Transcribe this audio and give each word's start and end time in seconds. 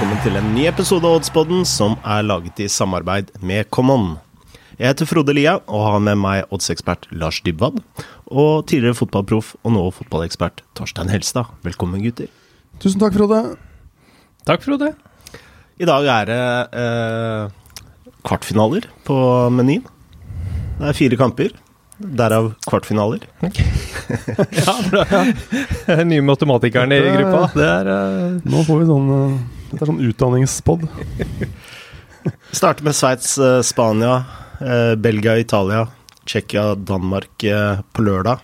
velkommen 0.00 0.22
til 0.24 0.38
en 0.38 0.46
ny 0.56 0.62
episode 0.64 1.04
av 1.04 1.18
Oddspodden 1.18 1.58
som 1.68 1.92
er 2.08 2.22
laget 2.24 2.60
i 2.64 2.70
samarbeid 2.72 3.34
med 3.44 3.66
Common. 3.68 4.14
Jeg 4.78 4.94
heter 4.94 5.08
Frode 5.10 5.34
Lia 5.36 5.58
og 5.68 5.82
har 5.84 5.98
med 6.00 6.16
meg 6.16 6.54
oddsekspert 6.56 7.04
Lars 7.12 7.42
Dybwad 7.44 7.82
og 8.32 8.64
tidligere 8.70 8.96
fotballproff 8.96 9.50
og 9.60 9.74
nå 9.74 9.82
fotballekspert 9.98 10.64
Torstein 10.72 11.12
Helstad. 11.12 11.52
Velkommen, 11.68 12.00
gutter. 12.00 12.32
Tusen 12.80 12.96
takk, 13.02 13.12
Frode. 13.18 13.42
Takk, 14.48 14.64
Frode. 14.64 14.94
I 15.76 15.90
dag 15.92 16.10
er 16.14 16.32
det 16.32 16.40
eh, 16.80 17.84
kvartfinaler 18.24 18.88
på 19.04 19.20
menyen. 19.52 19.84
Det 20.80 20.94
er 20.94 21.00
fire 21.02 21.20
kamper, 21.26 21.52
derav 22.00 22.54
kvartfinaler. 22.64 23.28
Ja, 24.10 24.80
bra. 24.88 25.04
ja. 25.12 26.00
Nye 26.08 26.24
matematikeren 26.24 26.90
i 26.90 27.04
gruppa. 27.04 27.46
Det 27.52 27.68
er 27.68 27.90
uh... 27.94 28.38
Nå 28.48 28.64
får 28.66 28.80
vi 28.80 28.88
sånn 28.88 29.10
uh, 29.12 29.59
Dette 29.70 29.84
er 29.84 29.90
sånn 29.90 30.02
utdanningspod. 30.04 30.86
Starter 32.58 32.84
med 32.86 32.96
Sveits, 32.98 33.36
eh, 33.38 33.60
Spania, 33.66 34.24
eh, 34.60 34.94
Belgia, 35.00 35.38
Italia, 35.38 35.86
Tsjekkia, 36.24 36.74
Danmark 36.74 37.44
eh, 37.44 37.80
på 37.92 38.04
lørdag. 38.04 38.42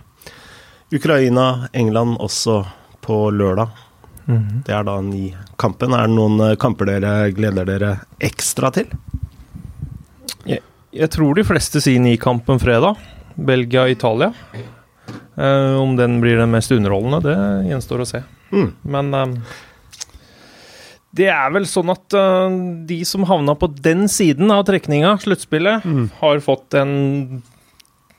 Ukraina, 0.94 1.68
England 1.72 2.16
også 2.22 2.62
på 3.04 3.26
lørdag. 3.34 3.74
Mhm. 4.26 4.62
Det 4.66 4.74
er 4.74 4.86
da 4.86 5.00
ni 5.00 5.34
kampen. 5.58 5.94
Er 5.94 6.06
det 6.06 6.16
noen 6.16 6.56
kamper 6.58 6.88
dere 6.88 7.30
gleder 7.34 7.66
dere 7.68 7.92
ekstra 8.18 8.72
til? 8.74 8.88
Jeg 10.96 11.12
tror 11.12 11.36
de 11.36 11.44
fleste 11.44 11.82
sier 11.84 12.00
nikampen 12.00 12.60
fredag. 12.62 12.96
Belgia-Italia. 13.36 14.32
Eh, 15.36 15.76
om 15.76 15.96
den 15.96 16.20
blir 16.22 16.38
den 16.40 16.50
mest 16.50 16.72
underholdende, 16.72 17.20
det 17.20 17.68
gjenstår 17.68 18.00
å 18.02 18.08
se. 18.08 18.22
Mm. 18.54 18.70
Men 18.88 19.14
eh, 19.14 19.34
det 21.16 21.30
er 21.32 21.50
vel 21.54 21.66
sånn 21.68 21.90
at 21.92 22.14
uh, 22.16 22.52
de 22.88 23.00
som 23.08 23.24
havna 23.28 23.54
på 23.58 23.68
den 23.82 24.06
siden 24.12 24.52
av 24.54 24.66
trekninga, 24.68 25.16
sluttspillet, 25.24 25.84
Mm. 25.86 26.06
har 26.20 26.40
fått 26.44 26.74
en 26.78 27.42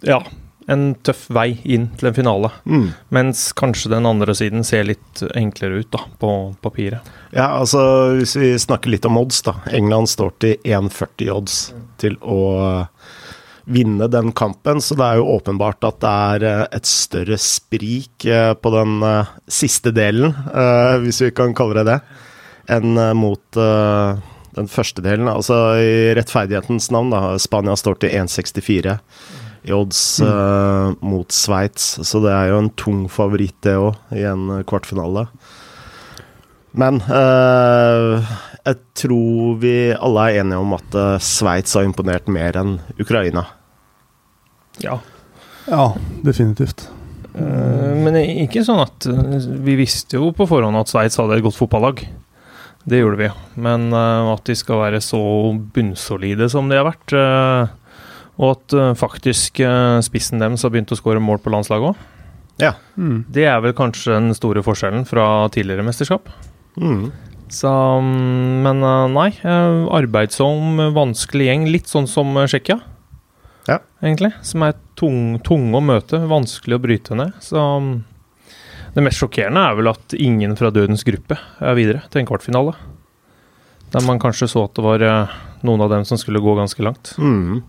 ja, 0.06 0.20
en 0.68 0.90
tøff 1.08 1.26
vei 1.34 1.54
inn 1.64 1.88
til 1.98 2.10
en 2.10 2.16
finale. 2.18 2.50
Mm. 2.68 2.90
Mens 3.16 3.46
kanskje 3.58 3.90
den 3.94 4.06
andre 4.10 4.34
siden 4.36 4.66
ser 4.68 4.84
litt 4.90 5.22
enklere 5.40 5.80
ut 5.82 5.90
da, 5.96 6.02
på 6.20 6.32
papiret. 6.62 7.08
Ja, 7.32 7.48
altså 7.62 7.80
hvis 8.18 8.36
vi 8.38 8.52
snakker 8.60 8.92
litt 8.92 9.08
om 9.08 9.18
odds, 9.22 9.40
da. 9.48 9.56
England 9.72 10.12
står 10.12 10.34
til 10.44 10.58
1,40 10.68 11.32
odds 11.34 11.58
til 12.04 12.20
å 12.22 12.42
vinne 13.68 14.08
den 14.12 14.30
kampen, 14.32 14.80
så 14.84 14.96
det 14.96 15.04
er 15.08 15.18
jo 15.20 15.26
åpenbart 15.38 15.84
at 15.90 15.98
det 16.04 16.12
er 16.36 16.46
eh, 16.48 16.62
et 16.78 16.88
større 16.88 17.36
sprik 17.42 18.24
eh, 18.32 18.54
på 18.56 18.72
den 18.72 19.02
eh, 19.04 19.34
siste 19.52 19.92
delen, 19.96 20.32
eh, 20.54 20.94
hvis 21.04 21.20
vi 21.26 21.32
kan 21.36 21.52
kalle 21.58 21.82
det 21.82 21.90
det, 21.90 21.98
enn 22.72 22.98
eh, 23.00 23.14
mot 23.18 23.60
uh, 23.60 24.20
den 24.58 24.70
første 24.72 25.04
delen. 25.06 25.30
Altså 25.32 25.58
i 25.80 26.14
rettferdighetens 26.18 26.90
navn, 26.94 27.14
da. 27.14 27.36
Spania 27.42 27.78
står 27.78 28.02
til 28.02 28.16
1,64 28.18 28.98
i 29.68 29.74
odds 29.76 30.02
eh, 30.24 30.90
mot 31.04 31.34
Sveits, 31.34 31.98
så 32.08 32.22
det 32.24 32.32
er 32.32 32.54
jo 32.54 32.60
en 32.62 32.70
tung 32.80 33.02
favoritt, 33.12 33.58
det 33.66 33.74
òg, 33.76 33.98
i 34.16 34.24
en 34.30 34.62
kvartfinale. 34.70 35.26
Men 36.78 37.02
uh, 37.10 38.22
jeg 38.62 38.78
tror 39.02 39.58
vi 39.60 39.76
alle 39.96 40.28
er 40.28 40.44
enige 40.44 40.62
om 40.62 40.76
at 40.78 40.98
uh, 40.98 41.16
Sveits 41.24 41.74
har 41.76 41.88
imponert 41.88 42.30
mer 42.32 42.60
enn 42.60 42.78
Ukraina. 43.02 43.48
Ja. 44.84 45.00
Ja, 45.68 45.90
definitivt. 46.24 46.86
Eh, 47.38 47.94
Men 48.06 48.16
ikke 48.18 48.64
sånn 48.66 48.80
at 48.82 49.06
Vi 49.06 49.76
visste 49.78 50.18
jo 50.18 50.30
på 50.36 50.48
forhånd 50.50 50.80
at 50.80 50.90
Sveits 50.92 51.20
hadde 51.20 51.38
et 51.38 51.46
godt 51.46 51.58
fotballag. 51.58 52.06
Det 52.88 53.02
gjorde 53.02 53.20
vi. 53.20 53.28
Men 53.60 53.90
uh, 53.92 54.32
at 54.32 54.46
de 54.48 54.56
skal 54.56 54.80
være 54.86 55.02
så 55.04 55.20
bunnsolide 55.76 56.48
som 56.52 56.70
de 56.72 56.78
har 56.80 56.88
vært, 56.88 57.12
uh, 57.12 57.68
og 58.40 58.54
at 58.54 58.76
uh, 58.78 58.92
faktisk 58.96 59.60
spissen 60.06 60.40
deres 60.40 60.64
har 60.64 60.72
begynt 60.72 60.94
å 60.96 61.00
skåre 61.00 61.20
mål 61.24 61.42
på 61.44 61.52
landslaget 61.52 61.92
òg, 61.92 62.04
Ja. 62.62 62.72
Mm. 62.98 63.26
det 63.30 63.44
er 63.46 63.60
vel 63.62 63.74
kanskje 63.78 64.16
den 64.16 64.32
store 64.38 64.64
forskjellen 64.66 65.04
fra 65.10 65.48
tidligere 65.54 65.84
mesterskap. 65.86 66.30
Mm. 66.80 67.10
Så, 67.54 67.70
mm, 67.70 68.64
men 68.66 68.82
nei. 69.14 69.30
Arbeidsom, 69.96 70.80
vanskelig 70.96 71.48
gjeng. 71.48 71.68
Litt 71.72 71.88
sånn 71.88 72.08
som 72.10 72.34
Tsjekkia, 72.44 72.80
Ja. 73.70 73.78
egentlig. 74.04 74.34
Som 74.44 74.64
er 74.68 74.74
tung, 75.00 75.40
tunge 75.46 75.78
å 75.80 75.84
møte, 75.84 76.20
vanskelig 76.28 76.76
å 76.76 76.84
bryte 76.84 77.16
ned. 77.16 77.34
Så 77.40 77.56
mm, 77.58 77.94
det 78.98 79.04
mest 79.06 79.22
sjokkerende 79.22 79.62
er 79.62 79.76
vel 79.78 79.92
at 79.92 80.14
ingen 80.18 80.56
fra 80.58 80.72
dødens 80.74 81.04
gruppe 81.06 81.38
er 81.38 81.76
videre 81.78 82.00
til 82.10 82.24
en 82.24 82.28
kvartfinale. 82.32 82.72
Der 83.94 84.06
man 84.08 84.18
kanskje 84.18 84.50
så 84.50 84.64
at 84.66 84.74
det 84.74 84.86
var 84.86 85.04
eh, 85.06 85.36
noen 85.68 85.84
av 85.86 85.92
dem 85.94 86.06
som 86.10 86.18
skulle 86.18 86.42
gå 86.42 86.56
ganske 86.58 86.82
langt. 86.82 87.12
Mm. 87.22 87.60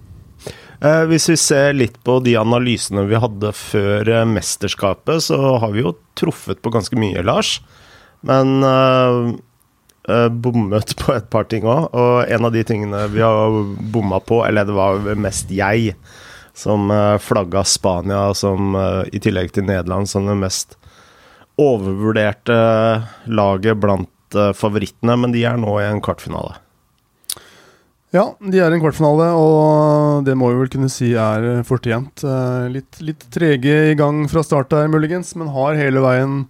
Eh, 0.81 1.03
hvis 1.11 1.29
vi 1.29 1.37
ser 1.37 1.77
litt 1.77 1.99
på 2.07 2.17
de 2.25 2.33
analysene 2.41 3.05
vi 3.11 3.21
hadde 3.21 3.53
før 3.53 4.09
eh, 4.09 4.25
mesterskapet, 4.31 5.27
så 5.29 5.59
har 5.61 5.77
vi 5.77 5.85
jo 5.85 5.99
truffet 6.17 6.65
på 6.65 6.73
ganske 6.73 6.97
mye, 6.97 7.21
Lars. 7.29 7.59
Men 8.25 8.65
eh, 8.65 9.21
eh, 10.09 10.31
bommet 10.33 10.97
på 11.03 11.13
et 11.13 11.29
par 11.29 11.45
ting 11.53 11.69
òg. 11.69 11.93
Og 11.93 12.25
en 12.25 12.49
av 12.49 12.57
de 12.57 12.65
tingene 12.65 13.05
vi 13.13 13.21
har 13.21 13.61
bomma 13.93 14.25
på, 14.25 14.41
eller 14.49 14.65
det 14.65 14.81
var 14.81 15.13
mest 15.29 15.53
jeg, 15.53 15.93
som 16.57 16.89
flagga 17.23 17.61
Spania 17.69 18.33
som, 18.35 18.73
i 19.15 19.21
tillegg 19.23 19.53
til 19.55 19.69
Nederland, 19.69 20.09
som 20.11 20.25
det 20.27 20.41
mest 20.41 20.78
overvurderte 21.59 22.57
laget 23.35 23.79
blant 23.83 24.35
eh, 24.39 24.53
favorittene. 24.57 25.17
Men 25.19 25.35
de 25.35 25.43
er 25.49 25.59
nå 25.61 25.75
i 25.83 25.87
en 25.89 26.01
kvartfinale. 26.05 26.55
Ja, 28.15 28.23
de 28.41 28.57
er 28.63 28.73
i 28.73 28.79
en 28.79 28.81
kvartfinale, 28.81 29.27
og 29.37 30.25
det 30.25 30.33
må 30.39 30.49
vi 30.49 30.61
vel 30.63 30.71
kunne 30.73 30.89
si 30.93 31.11
er 31.13 31.45
eh, 31.59 31.65
fortjent. 31.69 32.25
Eh, 32.25 32.69
Litt, 32.73 33.03
litt 33.05 33.27
trege 33.35 33.91
i 33.91 33.99
gang 33.99 34.23
fra 34.33 34.41
start 34.47 34.71
der, 34.73 34.89
muligens, 34.89 35.35
men 35.37 35.51
har 35.53 35.77
hele 35.77 36.01
veien 36.05 36.45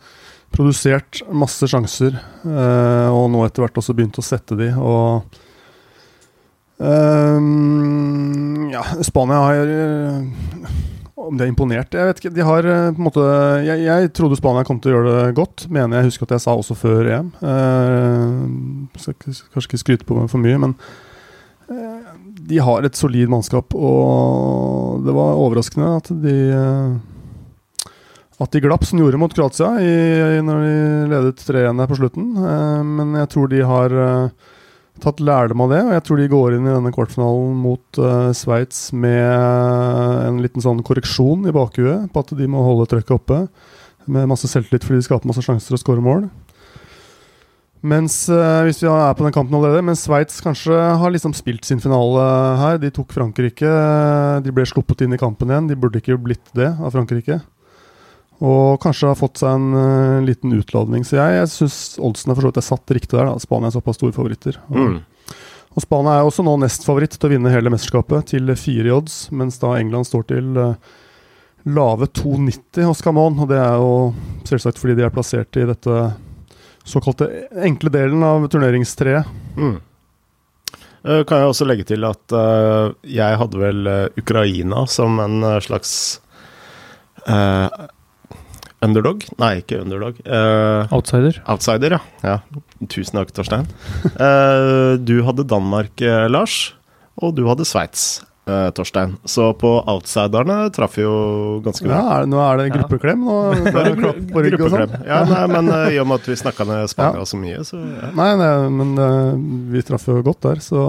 produsert 0.55 1.21
masse 1.35 1.67
sjanser. 1.69 2.15
Og 2.49 3.27
nå 3.29 3.43
etter 3.45 3.61
hvert 3.67 3.77
også 3.83 3.93
begynt 3.99 4.17
å 4.17 4.25
sette 4.25 4.57
de, 4.57 4.71
og 4.81 5.27
um, 6.81 8.71
ja, 8.73 8.81
Spania 9.05 9.43
har 9.45 9.69
Om 11.29 11.37
de 11.39 11.45
er 11.45 11.51
imponert 11.53 11.93
Jeg 11.95 12.09
vet 12.09 12.23
ikke. 12.23 12.33
De 12.35 12.47
har 12.47 12.67
eh, 12.69 12.87
på 12.95 13.03
en 13.03 13.07
måte 13.09 13.27
jeg, 13.67 13.83
jeg 13.85 14.13
trodde 14.17 14.39
Spania 14.39 14.65
kom 14.67 14.81
til 14.81 14.93
å 14.93 14.97
gjøre 14.97 15.17
det 15.17 15.37
godt, 15.37 15.67
mener 15.73 16.01
jeg 16.01 16.11
husker 16.11 16.29
at 16.29 16.37
jeg 16.37 16.45
sa 16.47 16.55
også 16.57 16.77
før 16.79 17.11
EM. 17.19 17.29
Uh, 17.43 18.89
skal 18.99 19.19
kanskje 19.21 19.69
ikke 19.69 19.83
skryte 19.85 20.09
på 20.09 20.17
meg 20.17 20.33
for 20.33 20.43
mye, 20.43 20.59
men 20.65 20.75
eh, 21.69 22.09
de 22.49 22.65
har 22.65 22.87
et 22.87 22.99
solid 22.99 23.31
mannskap, 23.31 23.77
og 23.77 25.05
det 25.05 25.15
var 25.17 25.41
overraskende 25.45 25.95
at 26.01 26.11
de 26.25 26.37
eh, 26.57 26.99
at 28.39 28.55
de 28.55 28.63
glapp 28.63 28.85
som 28.87 29.01
gjorde 29.01 29.19
mot 29.19 29.33
Kroatia 29.35 29.73
i, 29.83 29.95
i, 30.39 30.43
når 30.47 30.61
de 30.63 30.75
ledet 31.11 31.41
3-1 31.43 31.81
der 31.81 31.91
på 31.91 31.99
slutten. 31.99 32.29
Eh, 32.39 32.83
men 32.87 33.17
jeg 33.19 33.31
tror 33.35 33.51
de 33.51 33.65
har 33.67 33.97
eh, 34.05 34.53
tatt 35.03 35.23
lærdom 35.25 35.63
av 35.65 35.73
det, 35.73 35.81
og 35.87 35.95
jeg 35.95 36.05
tror 36.07 36.21
de 36.21 36.29
går 36.33 36.57
inn 36.57 36.67
i 36.67 36.75
denne 36.75 36.93
kvartfinalen 36.95 37.55
mot 37.63 38.01
uh, 38.03 38.31
Sveits 38.37 38.89
med 38.93 39.21
eh, 39.23 40.27
en 40.27 40.41
liten 40.45 40.65
sånn 40.65 40.83
korreksjon 40.87 41.49
i 41.49 41.55
bakhuet 41.55 42.11
på 42.13 42.25
at 42.25 42.35
de 42.39 42.49
må 42.51 42.63
holde 42.67 42.89
trøkket 42.91 43.17
oppe. 43.17 43.41
Med 44.09 44.29
masse 44.31 44.49
selvtillit 44.49 44.87
fordi 44.87 45.03
de 45.03 45.09
skaper 45.09 45.29
masse 45.29 45.45
sjanser 45.45 45.77
og 45.77 45.83
skårer 45.83 46.05
mål. 46.05 46.29
Mens 47.89 48.25
uh, 48.33 48.65
hvis 48.67 48.83
vi 48.83 48.89
er 48.91 49.15
på 49.15 49.27
den 49.27 49.35
kampen 49.35 49.55
allerede, 49.59 49.85
mens 49.87 50.07
Sveits 50.07 50.41
kanskje 50.43 50.75
har 50.75 51.15
liksom 51.15 51.37
spilt 51.37 51.69
sin 51.69 51.83
finale 51.83 52.25
her. 52.59 52.81
De 52.83 52.91
tok 52.95 53.15
Frankrike. 53.15 53.75
De 54.43 54.55
ble 54.55 54.67
sluppet 54.67 55.07
inn 55.07 55.15
i 55.15 55.21
kampen 55.21 55.53
igjen. 55.53 55.71
De 55.71 55.79
burde 55.79 56.03
ikke 56.03 56.19
blitt 56.19 56.55
det 56.59 56.73
av 56.75 56.91
Frankrike. 56.97 57.39
Og 58.39 58.77
kanskje 58.83 59.09
har 59.11 59.17
fått 59.19 59.41
seg 59.41 59.51
en 59.51 59.73
uh, 59.75 60.21
liten 60.23 60.53
utladning. 60.55 61.03
Så 61.03 61.17
jeg, 61.19 61.33
jeg 61.41 61.49
syns 61.51 61.79
oddsene 61.99 62.37
for 62.37 62.45
så 62.45 62.51
vidt 62.53 62.61
er 62.61 62.67
satt 62.69 62.93
riktig 62.95 63.17
der. 63.19 63.27
da 63.33 63.39
Spania 63.43 63.67
er 63.73 63.75
såpass 63.75 63.99
store 63.99 64.15
favoritter. 64.15 64.61
Og, 64.71 64.79
Mm. 64.79 65.01
og 65.75 65.83
Spania 65.83 66.13
er 66.21 66.29
også 66.29 66.45
nå 66.47 66.55
nest 66.63 66.87
favoritt 66.87 67.17
til 67.19 67.27
å 67.27 67.33
vinne 67.33 67.51
hele 67.51 67.73
mesterskapet, 67.75 68.29
til 68.31 68.55
fire 68.55 68.87
i 68.87 68.95
odds. 68.95 69.17
Mens 69.35 69.59
da 69.59 69.73
England 69.81 70.07
står 70.07 70.29
til 70.31 70.53
uh, 70.55 70.77
lave 71.67 72.07
2,90 72.15 72.87
hos 72.87 73.03
Camon. 73.03 73.41
Og 73.43 73.51
det 73.51 73.59
er 73.59 73.75
jo 73.83 74.15
selvsagt 74.47 74.79
fordi 74.79 74.95
de 75.01 75.09
er 75.09 75.11
plassert 75.19 75.59
i 75.59 75.67
dette 75.67 75.99
såkalte 76.89 77.27
enkle 77.67 77.91
delen 77.93 78.23
av 78.23 78.47
turneringstreet. 78.55 79.27
Mm. 79.59 79.77
Uh, 81.03 81.25
Kan 81.27 81.43
jeg 81.43 81.51
også 81.51 81.67
legge 81.67 81.85
til 81.91 82.07
at 82.07 82.39
jeg 83.03 83.43
hadde 83.43 83.59
vel 83.67 83.93
Ukraina 84.23 84.87
som 84.91 85.19
en 85.27 85.43
slags 85.63 86.21
eh, 87.27 87.69
underdog? 88.85 89.27
Nei, 89.41 89.59
ikke 89.63 89.81
underdog. 89.83 90.21
Uh, 90.27 90.87
Outsider. 90.95 91.41
outsider, 91.51 91.99
ja. 91.99 92.01
ja. 92.23 92.63
Tusen 92.91 93.19
takk, 93.19 93.35
Torstein. 93.37 93.69
Uh, 94.15 94.97
du 95.03 95.21
hadde 95.27 95.47
Danmark, 95.49 95.99
eh, 96.05 96.27
Lars, 96.31 96.75
og 97.19 97.35
du 97.39 97.47
hadde 97.51 97.67
Sveits. 97.69 98.25
Uh, 98.49 98.71
Torstein. 98.73 99.19
Så 99.29 99.51
på 99.61 99.75
outsiderne 99.91 100.71
traff 100.73 100.95
vi 100.97 101.03
jo 101.03 101.59
ganske 101.67 101.85
Ja, 101.85 101.99
bra. 101.99 102.15
er 102.15 102.23
det, 102.23 102.31
nå 102.33 102.39
er 102.41 102.61
det 102.63 102.69
gruppeklem. 102.79 103.27
Nå, 103.27 103.35
det 103.67 103.97
klapp 103.99 104.23
på 104.31 104.45
rygg 104.47 104.63
og 104.63 104.73
sånn. 104.73 104.95
Ja, 105.05 105.19
nei, 105.29 105.43
men 105.53 105.69
i 105.93 105.99
og 106.01 106.09
med 106.09 106.23
at 106.23 106.31
vi 106.31 106.39
snakka 106.41 106.65
ned 106.69 106.89
Spania 106.95 107.27
så 107.29 107.41
mye, 107.41 107.61
så 107.69 107.83
ja. 107.83 108.15
Nei, 108.17 108.31
nei, 108.41 108.55
men 108.79 108.97
vi 109.75 109.85
traff 109.85 110.09
jo 110.09 110.23
godt 110.25 110.41
der, 110.49 110.65
så 110.65 110.87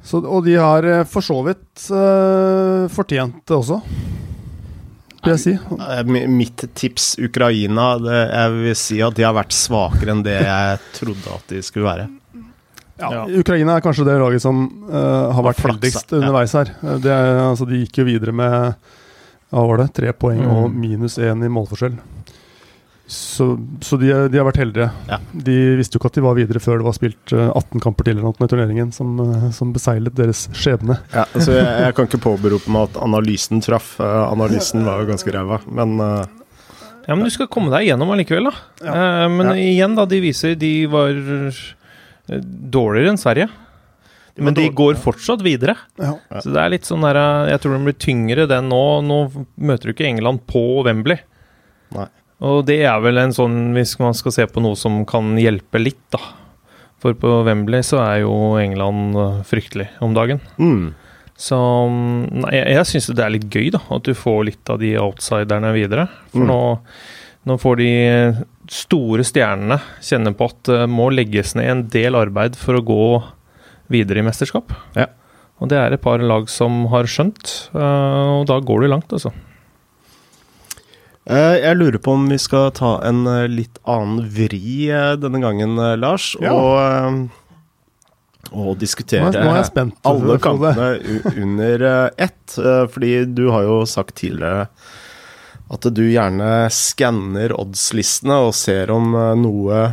så, 0.00 0.16
og 0.24 0.46
de 0.46 0.54
har 0.56 0.86
for 1.04 1.20
så 1.20 1.36
vidt 1.44 1.82
uh, 1.92 2.88
fortjent 2.88 3.42
det 3.44 3.52
også, 3.52 3.82
vil 5.22 5.34
jeg 5.36 5.40
si. 5.42 5.52
Eh, 5.56 6.28
Mitt 6.28 6.64
tips 6.74 7.12
Ukraina, 7.20 7.90
det, 8.00 8.20
jeg 8.32 8.54
vil 8.62 8.76
si 8.78 9.00
at 9.04 9.14
de 9.18 9.26
har 9.26 9.34
vært 9.36 9.52
svakere 9.56 10.14
enn 10.14 10.22
det 10.26 10.38
jeg 10.40 10.78
trodde 10.96 11.34
at 11.36 11.52
de 11.52 11.60
skulle 11.66 11.88
være. 11.90 12.08
Ja. 13.00 13.22
Ukraina 13.40 13.78
er 13.78 13.84
kanskje 13.84 14.04
det 14.04 14.18
laget 14.20 14.42
som 14.44 14.58
uh, 14.90 15.30
har 15.32 15.44
vært 15.46 15.62
heldigst 15.64 16.10
underveis 16.12 16.52
her. 16.52 16.74
Eh, 16.84 16.98
Det 17.00 17.14
altså, 17.16 17.64
de 17.68 17.78
gikk 17.84 18.02
jo 18.02 18.04
videre 18.10 18.32
med 18.36 18.74
hva 19.50 19.62
var 19.66 19.80
det, 19.80 19.86
tre 19.96 20.12
poeng 20.12 20.42
Mm. 20.44 20.50
og 20.52 20.74
minus 20.74 21.16
én 21.18 21.40
i 21.44 21.48
målforskjell. 21.50 21.96
Så, 23.10 23.44
så 23.82 23.96
de, 23.98 24.06
de 24.30 24.38
har 24.38 24.44
vært 24.46 24.60
heldige. 24.60 24.86
Ja. 25.10 25.16
De 25.34 25.54
visste 25.80 25.96
jo 25.96 26.00
ikke 26.00 26.10
at 26.12 26.18
de 26.20 26.22
var 26.22 26.36
videre 26.38 26.60
før 26.62 26.78
det 26.78 26.86
var 26.86 26.94
spilt 26.94 27.32
eh, 27.34 27.48
18 27.58 27.82
kamper 27.82 28.06
til 28.06 28.14
eller 28.14 28.28
noe 28.28 28.46
i 28.46 28.50
turneringen, 28.52 28.92
som, 28.94 29.16
eh, 29.24 29.48
som 29.56 29.72
beseglet 29.74 30.14
deres 30.14 30.44
skjebne. 30.54 30.94
Ja, 31.10 31.24
altså 31.34 31.56
jeg, 31.56 31.64
jeg 31.88 31.96
kan 31.96 32.06
ikke 32.06 32.20
påberope 32.22 32.70
meg 32.70 32.86
at 32.92 33.00
analysen 33.02 33.64
traff. 33.66 33.96
Eh, 33.98 34.20
analysen 34.30 34.86
var 34.86 35.02
jo 35.02 35.08
ganske 35.10 35.34
ræva, 35.34 35.58
men 35.74 35.96
eh, 36.06 36.36
Ja, 37.08 37.16
men 37.16 37.24
du 37.26 37.32
skal 37.34 37.48
komme 37.50 37.72
deg 37.74 37.88
gjennom 37.88 38.12
allikevel, 38.14 38.46
da. 38.52 38.54
Eh, 38.92 39.26
men 39.34 39.50
Ja. 39.50 39.56
igjen, 39.58 39.98
da, 39.98 40.06
de 40.06 40.22
viser 40.22 40.54
de 40.60 40.70
var 40.92 41.10
eh, 41.10 41.60
dårligere 42.78 43.10
enn 43.16 43.18
Sverige. 43.18 43.48
Men 44.38 44.54
de 44.54 44.68
går 44.72 44.94
fortsatt 45.02 45.42
videre. 45.42 45.74
Ja. 45.98 46.14
Ja. 46.30 46.40
Så 46.40 46.54
det 46.54 46.62
er 46.62 46.70
litt 46.72 46.86
sånn 46.86 47.02
der 47.04 47.18
eh, 47.18 47.50
Jeg 47.56 47.60
tror 47.64 47.74
den 47.74 47.90
blir 47.90 47.98
tyngre, 48.06 48.46
den 48.48 48.70
nå. 48.70 48.80
Nå 49.04 49.18
møter 49.58 49.90
du 49.90 49.96
ikke 49.96 50.06
England 50.08 50.46
på 50.48 50.62
Wembley. 50.86 51.18
Nei. 51.98 52.06
Og 52.40 52.62
det 52.68 52.78
er 52.88 53.00
vel 53.04 53.18
en 53.20 53.34
sånn, 53.36 53.56
hvis 53.76 53.98
man 54.00 54.14
skal 54.16 54.32
se 54.32 54.46
på 54.48 54.62
noe 54.64 54.76
som 54.80 55.02
kan 55.08 55.34
hjelpe 55.40 55.80
litt, 55.82 56.00
da. 56.14 56.20
For 57.00 57.16
på 57.16 57.28
Wembley 57.46 57.80
så 57.84 58.00
er 58.04 58.22
jo 58.22 58.32
England 58.60 59.16
eh, 59.16 59.38
fryktelig 59.48 59.88
om 60.04 60.16
dagen. 60.16 60.40
mm. 60.60 60.90
Så 61.40 61.56
mm, 61.56 62.42
nei, 62.42 62.50
jeg, 62.52 62.66
jeg 62.76 62.84
syns 62.90 63.06
det 63.16 63.22
er 63.24 63.30
litt 63.32 63.46
gøy, 63.48 63.70
da. 63.72 63.78
At 63.96 64.04
du 64.04 64.12
får 64.12 64.42
litt 64.50 64.68
av 64.72 64.76
de 64.82 64.90
outsiderne 65.00 65.70
videre. 65.72 66.04
For 66.34 66.42
Mm. 66.44 66.50
nå, 66.50 66.58
nå 67.48 67.56
får 67.62 67.78
de 67.80 67.88
store 68.70 69.24
stjernene 69.24 69.78
kjenne 70.04 70.34
på 70.36 70.50
at 70.50 70.60
det 70.68 70.82
må 70.92 71.06
legges 71.12 71.54
ned 71.56 71.70
en 71.72 71.80
del 71.88 72.14
arbeid 72.20 72.56
for 72.60 72.76
å 72.76 72.84
gå 72.84 73.00
videre 73.90 74.20
i 74.20 74.26
mesterskap. 74.28 74.68
Ja. 74.96 75.06
Og 75.60 75.68
det 75.72 75.78
er 75.80 75.96
et 75.96 76.04
par 76.04 76.20
lag 76.20 76.44
som 76.52 76.84
har 76.92 77.08
skjønt, 77.08 77.70
eh, 77.72 78.28
og 78.36 78.44
da 78.52 78.60
går 78.60 78.84
du 78.84 78.90
langt, 78.92 79.08
altså. 79.16 79.32
Eh, 81.30 81.56
Jeg 81.62 81.76
lurer 81.78 82.00
på 82.02 82.16
om 82.18 82.24
vi 82.30 82.38
skal 82.42 82.72
ta 82.74 82.96
en 83.06 83.22
eh, 83.30 83.46
litt 83.50 83.78
annen 83.88 84.24
vri 84.34 84.88
eh, 84.90 85.12
denne 85.20 85.38
gangen, 85.42 85.76
Lars. 86.00 86.32
Ja. 86.42 86.54
Og, 86.56 87.28
og 88.50 88.72
diskutere 88.80 89.30
er, 89.30 89.36
er 89.46 89.92
alle 90.10 90.38
kampene 90.42 90.88
under 91.38 91.86
ett. 92.18 92.56
Fordi 92.90 93.12
du 93.30 93.46
har 93.54 93.62
jo 93.68 93.84
sagt 93.86 94.16
tidligere 94.18 94.66
at 95.70 95.86
du 95.94 96.02
gjerne 96.02 96.66
skanner 96.74 97.54
oddslistene 97.54 98.40
og 98.48 98.56
ser 98.58 98.90
om 98.90 99.12
noe 99.38 99.84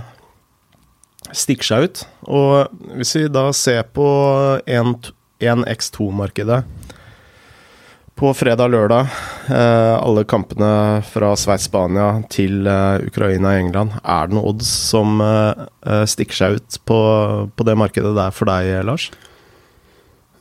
stikker 1.37 1.67
seg 1.69 1.85
ut. 1.85 2.01
Og 2.33 2.73
hvis 2.97 3.13
vi 3.19 3.27
da 3.29 3.51
ser 3.53 3.83
på 3.93 4.07
1x2-markedet 4.65 6.63
på 8.17 8.33
fredag-lørdag, 8.33 9.07
eh, 9.47 9.95
alle 10.01 10.23
kampene 10.25 11.03
fra 11.05 11.35
Sveits-Spania 11.37 12.23
til 12.33 12.65
eh, 12.65 13.03
Ukraina-England, 13.05 13.99
er 14.01 14.29
det 14.29 14.33
noen 14.33 14.55
odds 14.55 14.69
som 14.89 15.21
eh, 15.21 16.05
stikker 16.09 16.39
seg 16.39 16.57
ut 16.57 16.79
på, 16.89 16.97
på 17.53 17.67
det 17.67 17.75
markedet 17.77 18.15
der 18.17 18.33
for 18.33 18.49
deg, 18.49 18.71
Lars? 18.87 19.11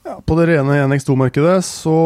Ja, 0.07 0.17
på 0.25 0.39
det 0.39 0.49
rene 0.53 0.79
1x2-markedet 0.87 1.59
så 1.67 1.97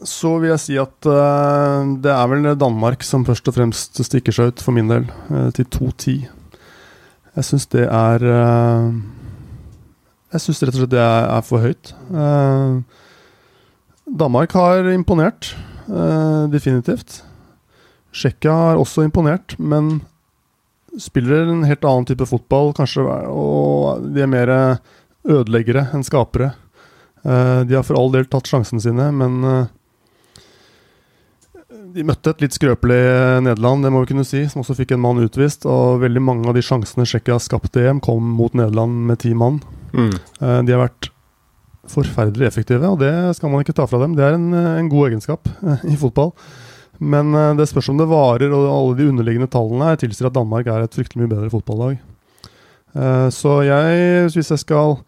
Så 0.00 0.30
vil 0.40 0.48
jeg 0.54 0.62
si 0.62 0.78
at 0.80 1.04
det 1.04 2.10
er 2.14 2.30
vel 2.32 2.54
Danmark 2.56 3.04
som 3.04 3.26
først 3.28 3.52
og 3.52 3.58
fremst 3.58 4.00
stikker 4.00 4.32
seg 4.32 4.50
ut, 4.50 4.64
for 4.64 4.74
min 4.74 4.88
del, 4.88 5.04
til 5.54 5.68
2-10. 5.68 6.24
Jeg 7.36 7.46
syns 7.46 7.68
det 7.76 7.84
er 7.84 8.24
Jeg 10.30 10.44
syns 10.44 10.62
rett 10.62 10.76
og 10.76 10.84
slett 10.84 10.92
det 10.92 11.02
er, 11.02 11.42
for 11.42 11.64
høyt. 11.64 11.90
Eh, 12.14 12.76
Danmark 14.20 14.54
har 14.54 14.86
imponert, 14.92 15.56
eh, 15.90 16.44
definitivt. 16.52 17.22
Tsjekkia 18.14 18.54
har 18.54 18.78
også 18.78 19.02
imponert, 19.06 19.56
men 19.58 20.02
spiller 20.98 21.50
en 21.50 21.64
helt 21.66 21.84
annen 21.84 22.06
type 22.06 22.26
fotball, 22.26 22.72
kanskje, 22.74 23.02
og 23.02 24.06
de 24.14 24.22
er 24.22 24.30
mer 24.30 24.52
ødeleggere 25.26 25.88
enn 25.94 26.06
skapere. 26.06 26.54
Eh, 27.24 27.64
de 27.66 27.74
har 27.74 27.82
for 27.82 27.98
all 27.98 28.10
del 28.14 28.26
tatt 28.30 28.46
sjansene 28.46 28.82
sine, 28.82 29.10
men 29.10 29.68
de 31.90 32.06
møtte 32.06 32.30
et 32.30 32.42
litt 32.44 32.54
skrøpelig 32.54 33.42
Nederland, 33.42 33.82
det 33.82 33.90
må 33.90 34.04
vi 34.04 34.12
kunne 34.12 34.26
si, 34.26 34.44
som 34.46 34.62
også 34.62 34.78
fikk 34.78 34.94
en 34.94 35.02
mann 35.02 35.18
utvist. 35.18 35.66
Og 35.66 36.04
veldig 36.04 36.22
mange 36.22 36.46
av 36.46 36.54
de 36.54 36.62
sjansene 36.62 37.02
Tsjekkia 37.02 37.40
skapte 37.42 37.82
i 37.82 37.90
EM, 37.90 37.98
kom 37.98 38.22
mot 38.38 38.54
Nederland 38.54 39.08
med 39.10 39.18
ti 39.26 39.34
mann. 39.34 39.58
Mm. 39.92 40.12
Eh, 40.14 40.60
de 40.66 40.74
har 40.74 40.84
vært 40.84 41.10
forferdelig 41.90 42.46
effektive, 42.46 42.86
og 42.86 43.00
det 43.02 43.12
skal 43.38 43.52
man 43.52 43.64
ikke 43.64 43.74
ta 43.76 43.86
fra 43.90 44.02
dem. 44.02 44.16
Det 44.18 44.26
er 44.26 44.36
en, 44.36 44.52
eh, 44.54 44.76
en 44.82 44.90
god 44.92 45.10
egenskap 45.10 45.48
eh, 45.62 45.86
i 45.90 45.96
fotball. 45.98 46.34
Men 47.00 47.32
det 47.56 47.64
spørs 47.64 47.88
om 47.88 47.96
det 47.96 48.10
varer, 48.10 48.52
og 48.52 48.66
alle 48.68 48.96
de 48.98 49.06
underliggende 49.08 49.48
tallene 49.48 49.86
her 49.88 49.96
tilsier 49.96 50.26
at 50.28 50.34
Danmark 50.36 50.66
er 50.68 50.82
et 50.84 50.92
fryktelig 50.92 51.22
mye 51.22 51.30
bedre 51.30 51.48
fotballag. 51.48 51.94
Så 53.32 53.54
jeg, 53.64 54.26
hvis 54.34 54.50
jeg 54.52 54.60
skal 54.60 54.98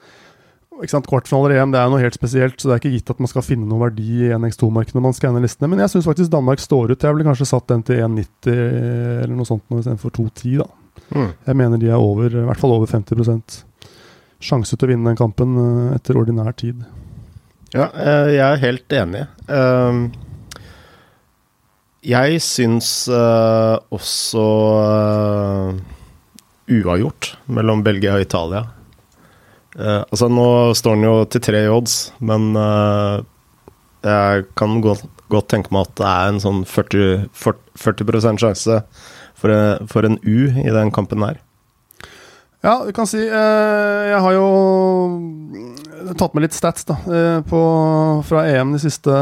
ikke 0.80 0.94
sant, 0.94 1.08
Kvartfinaler 1.10 1.52
i 1.52 1.58
EM 1.60 1.74
det 1.74 1.82
er 1.82 1.90
noe 1.92 2.00
helt 2.00 2.16
spesielt, 2.16 2.56
så 2.56 2.70
det 2.70 2.72
er 2.72 2.80
ikke 2.80 2.94
gitt 2.94 3.12
at 3.12 3.20
man 3.20 3.28
skal 3.28 3.44
finne 3.44 3.68
noe 3.68 3.82
verdi 3.82 4.22
i 4.24 4.30
NX2-markedet 4.32 4.96
når 4.96 5.04
man 5.04 5.18
skanner 5.18 5.44
listene. 5.44 5.68
Men 5.68 5.82
jeg 5.84 5.92
syns 5.92 6.08
faktisk 6.08 6.32
Danmark 6.32 6.64
står 6.64 6.94
ut. 6.94 7.04
Jeg 7.04 7.12
ville 7.12 7.26
kanskje 7.28 7.50
satt 7.52 7.68
den 7.68 7.84
til 7.84 8.00
1,90 8.06 8.56
eller 8.56 9.36
noe 9.36 9.50
sånt 9.50 9.76
istedenfor 9.76 10.16
2,10. 10.16 10.56
da. 10.62 10.70
Mm. 11.12 11.28
Jeg 11.44 11.60
mener 11.60 11.82
de 11.82 11.92
er 11.92 12.00
over, 12.00 12.32
i 12.32 12.46
hvert 12.48 12.62
fall 12.62 12.72
over 12.72 12.88
50 12.88 13.60
sjanse 14.42 14.76
til 14.76 14.88
å 14.88 14.92
vinne 14.92 15.12
den 15.12 15.18
kampen 15.18 15.54
eh, 15.60 15.94
etter 15.96 16.18
ordinær 16.20 16.52
tid. 16.58 16.82
Ja, 17.72 17.88
eh, 17.94 18.34
jeg 18.34 18.44
er 18.48 18.62
helt 18.66 18.98
enig. 18.98 19.24
Ehm, 19.48 20.04
Jeg 22.02 22.40
syns 22.42 23.06
eh, 23.06 23.76
også 23.94 24.44
uavgjort 26.72 27.28
mellom 27.46 27.84
Belgia 27.86 28.16
og 28.16 28.24
Italia. 28.24 28.64
Altså, 29.78 30.26
nå 30.28 30.46
står 30.76 30.98
den 30.98 31.06
jo 31.06 31.12
til 31.30 31.44
tre 31.46 31.60
odds, 31.72 31.94
men 32.20 32.50
jeg 34.04 34.42
kan 34.58 34.74
godt, 34.84 35.06
tenke 35.48 35.72
meg 35.72 35.86
at 35.86 35.94
det 36.02 36.08
er 36.10 36.32
en 36.32 36.42
sånn 36.42 36.60
40, 36.68 37.30
40 37.32 38.42
sjanse 38.42 38.82
for, 39.38 39.54
for 39.88 40.08
en 40.10 40.18
U 40.26 40.50
i 40.50 40.74
den 40.74 40.92
kampen 40.92 41.24
her. 41.24 41.38
Ja, 42.62 42.76
du 42.86 42.92
kan 42.94 43.08
si 43.10 43.18
eh, 43.18 44.02
Jeg 44.12 44.20
har 44.22 44.36
jo 44.36 44.48
tatt 46.18 46.34
med 46.34 46.44
litt 46.44 46.54
stats 46.54 46.86
da, 46.86 46.98
eh, 47.10 47.40
på, 47.46 47.62
fra 48.26 48.44
EM 48.50 48.74
de 48.76 48.80
siste 48.82 49.14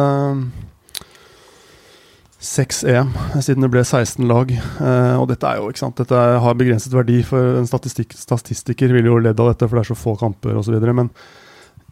seks 2.41 2.81
EM, 2.89 3.13
siden 3.45 3.67
det 3.67 3.69
ble 3.73 3.83
16 3.85 4.25
lag. 4.29 4.49
Eh, 4.53 5.17
og 5.21 5.27
dette 5.29 5.47
er 5.47 5.61
jo, 5.61 5.69
ikke 5.71 5.83
sant, 5.83 6.01
dette 6.01 6.17
har 6.17 6.57
begrenset 6.57 6.95
verdi, 6.97 7.21
for 7.27 7.61
en 7.61 7.69
statistiker 7.69 8.95
ville 8.97 9.13
jo 9.13 9.21
ledd 9.21 9.41
av 9.41 9.53
dette, 9.53 9.69
for 9.69 9.77
det 9.77 9.85
er 9.85 9.91
så 9.91 9.99
få 9.99 10.17
kamper 10.21 10.57
osv. 10.57 10.77
Men 10.89 11.11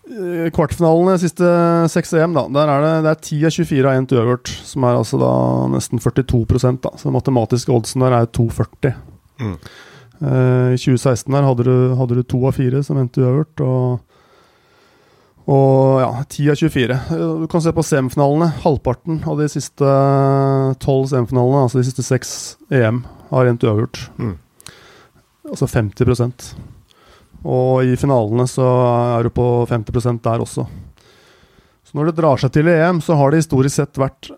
eh, 0.08 0.48
kvartfinalene 0.56 1.18
siste 1.20 1.52
seks 1.92 2.16
EM, 2.16 2.36
da, 2.36 2.46
der 2.56 2.72
er 2.72 2.86
det, 2.86 2.94
det 3.04 3.12
er 3.12 3.20
10 3.28 3.44
av 3.50 3.58
24 3.58 3.92
av 3.92 4.00
1 4.00 4.08
til 4.08 4.22
uavgjort, 4.22 4.54
som 4.72 4.88
er 4.88 5.02
altså 5.02 5.20
da 5.20 5.34
nesten 5.76 6.00
42 6.00 6.42
da. 6.80 6.96
Så 6.96 7.10
den 7.10 7.18
matematiske 7.20 7.76
oddsen 7.76 8.04
der 8.04 8.16
er 8.22 8.32
2,40. 8.40 8.96
Mm. 9.44 9.60
Eh, 10.18 10.74
I 10.74 10.78
2016 10.80 11.30
der 11.34 11.46
hadde 11.46 11.66
du, 11.66 11.74
hadde 11.98 12.18
du 12.18 12.22
to 12.26 12.40
av 12.48 12.56
fire 12.58 12.82
som 12.86 12.98
endte 12.98 13.22
uavgjort, 13.22 13.62
og, 13.62 14.00
og 15.48 16.00
ja, 16.02 16.10
10 16.24 16.50
av 16.54 16.58
24. 16.62 16.98
Eh, 17.14 17.28
Du 17.44 17.46
kan 17.50 17.62
se 17.64 17.72
på 17.74 17.84
semifinalene. 17.86 18.50
Halvparten 18.64 19.22
av 19.28 19.38
de 19.38 19.46
siste 19.52 19.92
tolv 20.82 21.06
semifinalene, 21.12 21.62
altså 21.66 21.80
de 21.80 21.86
siste 21.90 22.06
seks 22.06 22.34
EM, 22.74 23.04
har 23.30 23.46
endt 23.50 23.64
uavgjort. 23.68 24.08
Mm. 24.18 24.34
Altså 25.48 25.64
50% 25.70 26.50
Og 27.48 27.86
i 27.86 27.94
finalene 27.96 28.44
så 28.50 28.66
er 29.16 29.24
du 29.24 29.30
på 29.32 29.46
50% 29.70 30.20
der 30.26 30.42
også. 30.44 30.66
Så 31.88 31.96
når 31.96 32.10
det 32.10 32.18
drar 32.18 32.36
seg 32.42 32.52
til 32.52 32.68
EM, 32.68 32.98
så 33.00 33.16
har 33.16 33.30
det 33.32 33.40
historisk 33.40 33.78
sett 33.78 33.96
vært 33.96 34.28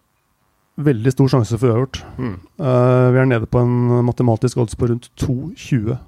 veldig 0.81 1.13
stor 1.13 1.33
sjanse 1.33 1.59
for 1.59 1.73
uavgjort. 1.73 2.03
Mm. 2.21 2.37
Uh, 2.61 3.09
vi 3.15 3.21
er 3.23 3.29
nede 3.29 3.49
på 3.51 3.63
en 3.63 4.05
matematisk 4.07 4.61
odds 4.63 4.79
på 4.79 4.91
rundt 4.91 5.11
2,20. 5.21 5.99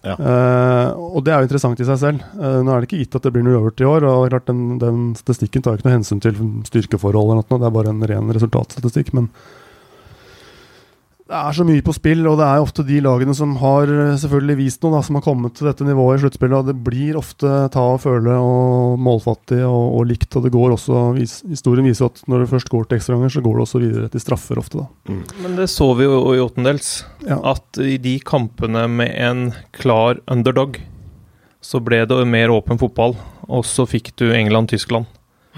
Ja. 0.00 0.14
Uh, 0.16 1.16
og 1.18 1.24
det 1.26 1.32
er 1.32 1.42
jo 1.42 1.48
interessant 1.48 1.80
i 1.82 1.86
seg 1.86 1.98
selv. 2.00 2.24
Uh, 2.38 2.62
nå 2.64 2.72
er 2.72 2.80
det 2.80 2.88
ikke 2.88 3.02
gitt 3.02 3.16
at 3.18 3.26
det 3.26 3.34
blir 3.34 3.44
noe 3.44 3.58
uavgjort 3.58 3.82
i 3.82 3.88
år. 3.90 4.06
og 4.08 4.28
klart 4.32 4.48
Den, 4.48 4.78
den 4.80 5.00
statistikken 5.18 5.64
tar 5.64 5.76
ikke 5.76 5.90
noe 5.90 5.98
hensyn 5.98 6.22
til 6.24 6.38
styrkeforhold, 6.68 7.34
eller 7.34 7.44
noe, 7.44 7.60
det 7.60 7.68
er 7.68 7.76
bare 7.76 7.92
en 7.92 8.06
ren 8.08 8.34
resultatstatistikk. 8.36 9.12
Men 9.18 9.28
det 11.30 11.38
er 11.38 11.54
så 11.54 11.64
mye 11.66 11.82
på 11.86 11.92
spill, 11.94 12.24
og 12.26 12.40
det 12.40 12.46
er 12.46 12.58
ofte 12.58 12.82
de 12.86 12.96
lagene 13.04 13.34
som 13.38 13.52
har 13.60 13.90
eh, 13.90 14.16
selvfølgelig 14.18 14.56
vist 14.58 14.82
noe, 14.82 14.96
da, 14.96 15.02
som 15.06 15.18
har 15.18 15.22
kommet 15.22 15.54
til 15.54 15.68
dette 15.68 15.86
nivået 15.86 16.18
i 16.18 16.22
sluttspillet. 16.24 16.56
og 16.58 16.66
Det 16.66 16.86
blir 16.88 17.18
ofte 17.20 17.52
ta 17.70 17.84
og 17.92 18.00
føle 18.02 18.34
og 18.34 18.98
målfattig 18.98 19.60
og, 19.62 19.94
og 20.00 20.08
likt. 20.10 20.34
og 20.34 20.48
det 20.48 20.52
går 20.56 20.74
også, 20.74 21.04
vis, 21.14 21.36
Historien 21.46 21.86
viser 21.86 22.10
at 22.10 22.18
når 22.26 22.42
det 22.42 22.50
først 22.50 22.72
går 22.72 22.88
til 22.88 22.98
ekstraganger, 22.98 23.34
så 23.36 23.44
går 23.46 23.60
det 23.60 23.66
også 23.66 23.82
videre 23.84 24.10
til 24.10 24.24
straffer 24.24 24.58
ofte. 24.58 24.82
da. 24.82 25.12
Mm. 25.12 25.22
Men 25.44 25.56
det 25.60 25.68
så 25.70 25.88
vi 25.94 26.08
jo 26.08 26.18
i 26.34 26.42
åttendels. 26.42 26.90
Ja. 27.28 27.38
At 27.54 27.78
i 27.78 27.94
de 28.02 28.16
kampene 28.26 28.88
med 28.90 29.14
en 29.14 29.46
klar 29.76 30.18
underdog, 30.26 30.82
så 31.62 31.78
ble 31.84 32.02
det 32.10 32.24
mer 32.26 32.50
åpen 32.50 32.80
fotball. 32.80 33.14
Og 33.46 33.62
så 33.70 33.86
fikk 33.86 34.16
du 34.18 34.32
England-Tyskland. 34.34 35.06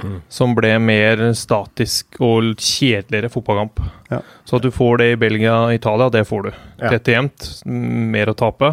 Mm. 0.01 0.21
Som 0.33 0.55
ble 0.57 0.71
mer 0.81 1.21
statisk 1.37 2.17
og 2.25 2.55
kjedeligere 2.57 3.29
fotballkamp. 3.33 3.83
Ja. 4.11 4.23
Så 4.49 4.57
at 4.57 4.65
du 4.65 4.71
får 4.73 5.03
det 5.03 5.09
i 5.13 5.19
Belgia 5.21 5.59
og 5.67 5.75
Italia, 5.77 6.09
det 6.13 6.25
får 6.29 6.47
du. 6.49 6.51
Ja. 6.81 6.95
Tett 6.95 7.13
jevnt, 7.13 7.49
mer 7.67 8.33
å 8.33 8.37
tape. 8.39 8.73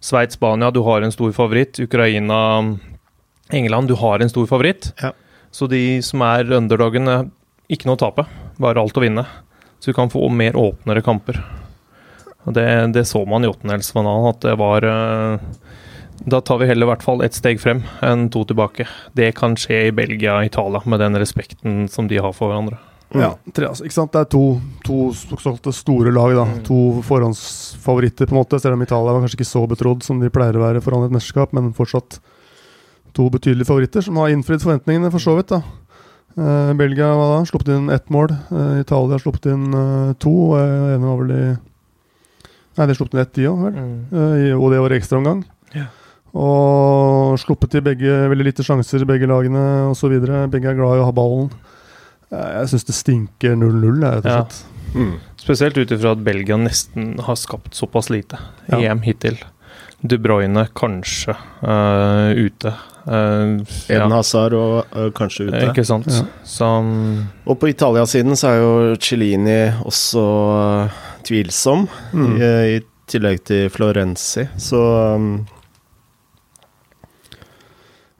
Sveits-Spania, 0.00 0.70
du 0.72 0.80
har 0.86 1.04
en 1.04 1.12
stor 1.12 1.34
favoritt. 1.36 1.80
Ukraina, 1.82 2.40
England, 3.52 3.90
du 3.90 3.96
har 3.98 4.22
en 4.22 4.32
stor 4.32 4.46
favoritt. 4.48 4.92
Ja. 5.02 5.12
Så 5.50 5.68
de 5.70 6.00
som 6.04 6.22
er 6.24 6.48
underdogene, 6.58 7.26
ikke 7.68 7.88
noe 7.88 7.98
å 7.98 8.04
tape. 8.06 8.24
Bare 8.62 8.80
alt 8.80 8.96
å 8.96 9.04
vinne. 9.04 9.26
Så 9.78 9.92
du 9.92 9.98
kan 9.98 10.10
få 10.10 10.24
mer 10.32 10.56
åpnere 10.58 11.04
kamper. 11.04 11.42
Og 12.46 12.54
det, 12.56 12.66
det 12.96 13.04
så 13.08 13.24
man 13.28 13.44
i 13.44 13.50
åttendelsfinalen, 13.50 14.30
at 14.30 14.40
det 14.46 14.54
var 14.58 14.86
uh, 14.86 15.36
da 16.24 16.40
tar 16.40 16.58
vi 16.58 16.68
heller 16.68 16.86
i 16.86 16.90
hvert 16.92 17.04
fall 17.04 17.22
ett 17.24 17.36
steg 17.36 17.60
frem 17.62 17.84
enn 18.04 18.28
to 18.34 18.44
tilbake. 18.48 18.88
Det 19.16 19.30
kan 19.38 19.56
skje 19.58 19.88
i 19.88 19.94
Belgia 19.94 20.38
og 20.40 20.50
Italia, 20.50 20.82
med 20.84 21.02
den 21.04 21.18
respekten 21.20 21.88
som 21.92 22.08
de 22.10 22.20
har 22.22 22.34
for 22.36 22.52
hverandre. 22.52 22.78
Mm. 23.08 23.22
Ja, 23.22 23.30
tre, 23.56 23.70
altså, 23.70 23.86
ikke 23.88 23.96
sant? 23.96 24.12
Det 24.12 24.20
er 24.20 24.28
to, 24.28 24.42
to 24.84 25.72
store 25.72 26.12
lag. 26.12 26.34
da 26.36 26.44
mm. 26.44 26.58
To 26.66 26.80
forhåndsfavoritter, 27.06 28.28
på 28.28 28.36
en 28.36 28.40
måte 28.42 28.60
selv 28.60 28.76
om 28.76 28.84
Italia 28.84 29.14
var 29.14 29.24
kanskje 29.24 29.40
ikke 29.40 29.48
så 29.48 29.64
betrodd 29.70 30.04
som 30.04 30.20
de 30.20 30.32
pleier 30.32 30.58
å 30.58 30.64
være 30.66 30.82
foran 30.84 31.06
et 31.06 31.14
mesterskap, 31.14 31.54
men 31.56 31.72
fortsatt 31.76 32.20
to 33.16 33.30
betydelige 33.32 33.70
favoritter 33.70 34.04
som 34.04 34.18
har 34.20 34.34
innfridd 34.34 34.62
forventningene, 34.62 35.12
for 35.14 35.24
så 35.24 35.38
vidt. 35.38 35.54
da 35.54 35.62
uh, 36.38 36.74
Belgia 36.76 37.08
hva 37.16 37.30
da? 37.32 37.38
sluppet 37.48 37.72
inn 37.74 37.88
ett 37.94 38.12
mål. 38.12 38.34
Uh, 38.52 38.76
Italia 38.82 39.16
har 39.16 39.24
sluppet 39.24 39.48
inn 39.54 39.70
uh, 39.72 40.12
to. 40.20 40.34
Uh, 40.54 40.94
ene 40.94 41.06
var 41.06 41.22
vel 41.22 41.34
i 41.34 41.42
Nei, 42.78 42.86
de 42.86 42.94
sluppet 42.94 43.16
inn 43.16 43.24
ett, 43.24 43.32
de 43.34 43.46
òg, 43.50 43.62
vel. 43.64 43.78
Mm. 44.12 44.52
og 44.54 44.68
det 44.70 44.76
var 44.78 44.92
ekstraomgang. 44.94 45.40
Ja. 45.74 45.88
Og 46.36 47.38
sluppet 47.40 47.72
til 47.72 47.84
begge 47.86 48.16
veldig 48.32 48.50
lite 48.50 48.66
sjanser, 48.66 49.06
begge 49.08 49.28
lagene 49.30 49.62
osv. 49.92 50.18
Begge 50.52 50.72
er 50.72 50.76
glad 50.78 50.98
i 50.98 51.04
å 51.04 51.08
ha 51.08 51.14
ballen. 51.14 51.48
Jeg 52.28 52.72
syns 52.72 52.84
det 52.84 52.96
stinker 52.96 53.54
0-0, 53.56 54.02
rett 54.04 54.26
og 54.26 54.28
slett. 54.28 54.58
Ja. 54.64 54.74
Mm. 54.98 55.14
Spesielt 55.36 55.78
ut 55.78 55.90
ifra 55.92 56.12
at 56.16 56.24
Belgia 56.24 56.56
nesten 56.60 57.18
har 57.24 57.36
skapt 57.36 57.76
såpass 57.76 58.08
lite 58.12 58.40
ja. 58.68 58.80
EM 58.80 59.02
hittil. 59.04 59.38
De 60.00 60.18
Bruyne 60.18 60.66
kanskje 60.78 61.34
uh, 61.64 62.30
ute. 62.36 62.72
Uh, 63.08 63.58
Eden 63.88 64.04
ja. 64.04 64.08
Hazard 64.12 64.54
og 64.54 64.92
uh, 64.94 65.08
kanskje 65.16 65.48
ute. 65.48 65.62
Ikke 65.70 65.84
sant. 65.88 66.08
Ja. 66.12 66.26
Som 66.46 66.92
og 67.48 67.58
på 67.60 67.72
Italia-siden 67.72 68.36
så 68.38 68.52
er 68.52 68.60
jo 68.60 68.72
Cellini 69.02 69.58
også 69.88 70.24
uh, 70.52 71.02
tvilsom, 71.26 71.88
mm. 72.12 72.30
i, 72.36 72.52
i, 72.76 72.80
tillegg 73.08 73.40
til 73.48 73.70
Florenzi. 73.72 74.44
Så 74.60 74.82
um, 75.16 75.32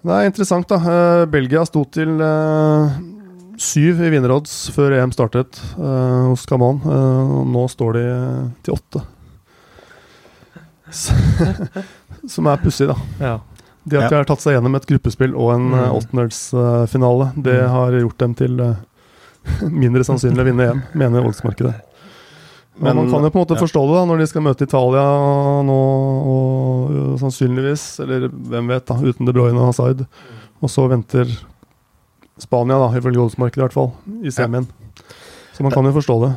det 0.06 0.14
er 0.14 0.28
interessant, 0.30 0.68
da. 0.70 0.78
Uh, 0.78 1.26
Belgia 1.30 1.64
sto 1.66 1.82
til 1.90 2.20
uh, 2.22 2.92
syv 3.58 4.02
i 4.06 4.10
vinnerodds 4.14 4.54
før 4.74 4.94
EM 5.00 5.12
startet 5.14 5.58
uh, 5.78 6.30
hos 6.30 6.46
Camon. 6.46 6.78
nå 7.48 7.64
står 7.72 7.98
de 7.98 8.04
til 8.62 8.76
åtte. 8.78 9.04
Som 12.34 12.48
er 12.50 12.62
pussig, 12.62 12.88
da. 12.90 12.98
Ja. 13.18 13.36
Det 13.88 13.98
at 13.98 14.12
de 14.12 14.18
har 14.20 14.26
tatt 14.28 14.42
seg 14.42 14.54
gjennom 14.54 14.76
et 14.76 14.86
gruppespill 14.88 15.32
og 15.32 15.54
en 15.54 15.70
mm. 15.72 15.82
åttendelsfinale, 15.96 17.30
det 17.40 17.56
mm. 17.56 17.68
har 17.72 17.94
gjort 18.02 18.18
dem 18.20 18.34
til 18.36 18.58
mindre 19.82 20.04
sannsynlig 20.04 20.44
å 20.44 20.48
vinne 20.50 20.66
EM, 20.72 20.82
mener 20.98 21.24
voldsmarkedet. 21.24 21.87
Men, 22.78 22.96
man 22.96 23.10
kan 23.10 23.24
jo 23.26 23.30
på 23.34 23.38
en 23.40 23.42
måte 23.42 23.56
ja. 23.56 23.62
forstå 23.64 23.80
det 23.88 23.94
da, 23.96 24.02
når 24.06 24.20
de 24.20 24.26
skal 24.30 24.44
møte 24.46 24.66
Italia 24.68 25.04
nå, 25.66 25.78
og 26.32 27.16
sannsynligvis, 27.18 27.86
eller 28.04 28.28
hvem 28.30 28.70
vet, 28.70 28.86
da, 28.86 28.98
uten 29.02 29.26
De 29.26 29.34
Bruyne 29.34 29.58
og 29.58 29.72
Hazard. 29.72 30.04
Og 30.62 30.70
så 30.70 30.86
venter 30.90 31.32
Spania, 32.38 32.78
da, 32.78 32.92
ifølge 33.00 33.24
oddsmarkedet 33.24 33.58
i 33.58 33.66
hvert 33.66 33.74
fall, 33.74 33.90
i 34.22 34.34
semien. 34.34 34.68
Ja. 34.68 35.02
Så 35.56 35.66
man 35.66 35.74
kan 35.74 35.88
jo 35.90 35.96
forstå 35.96 36.20
det. 36.22 36.32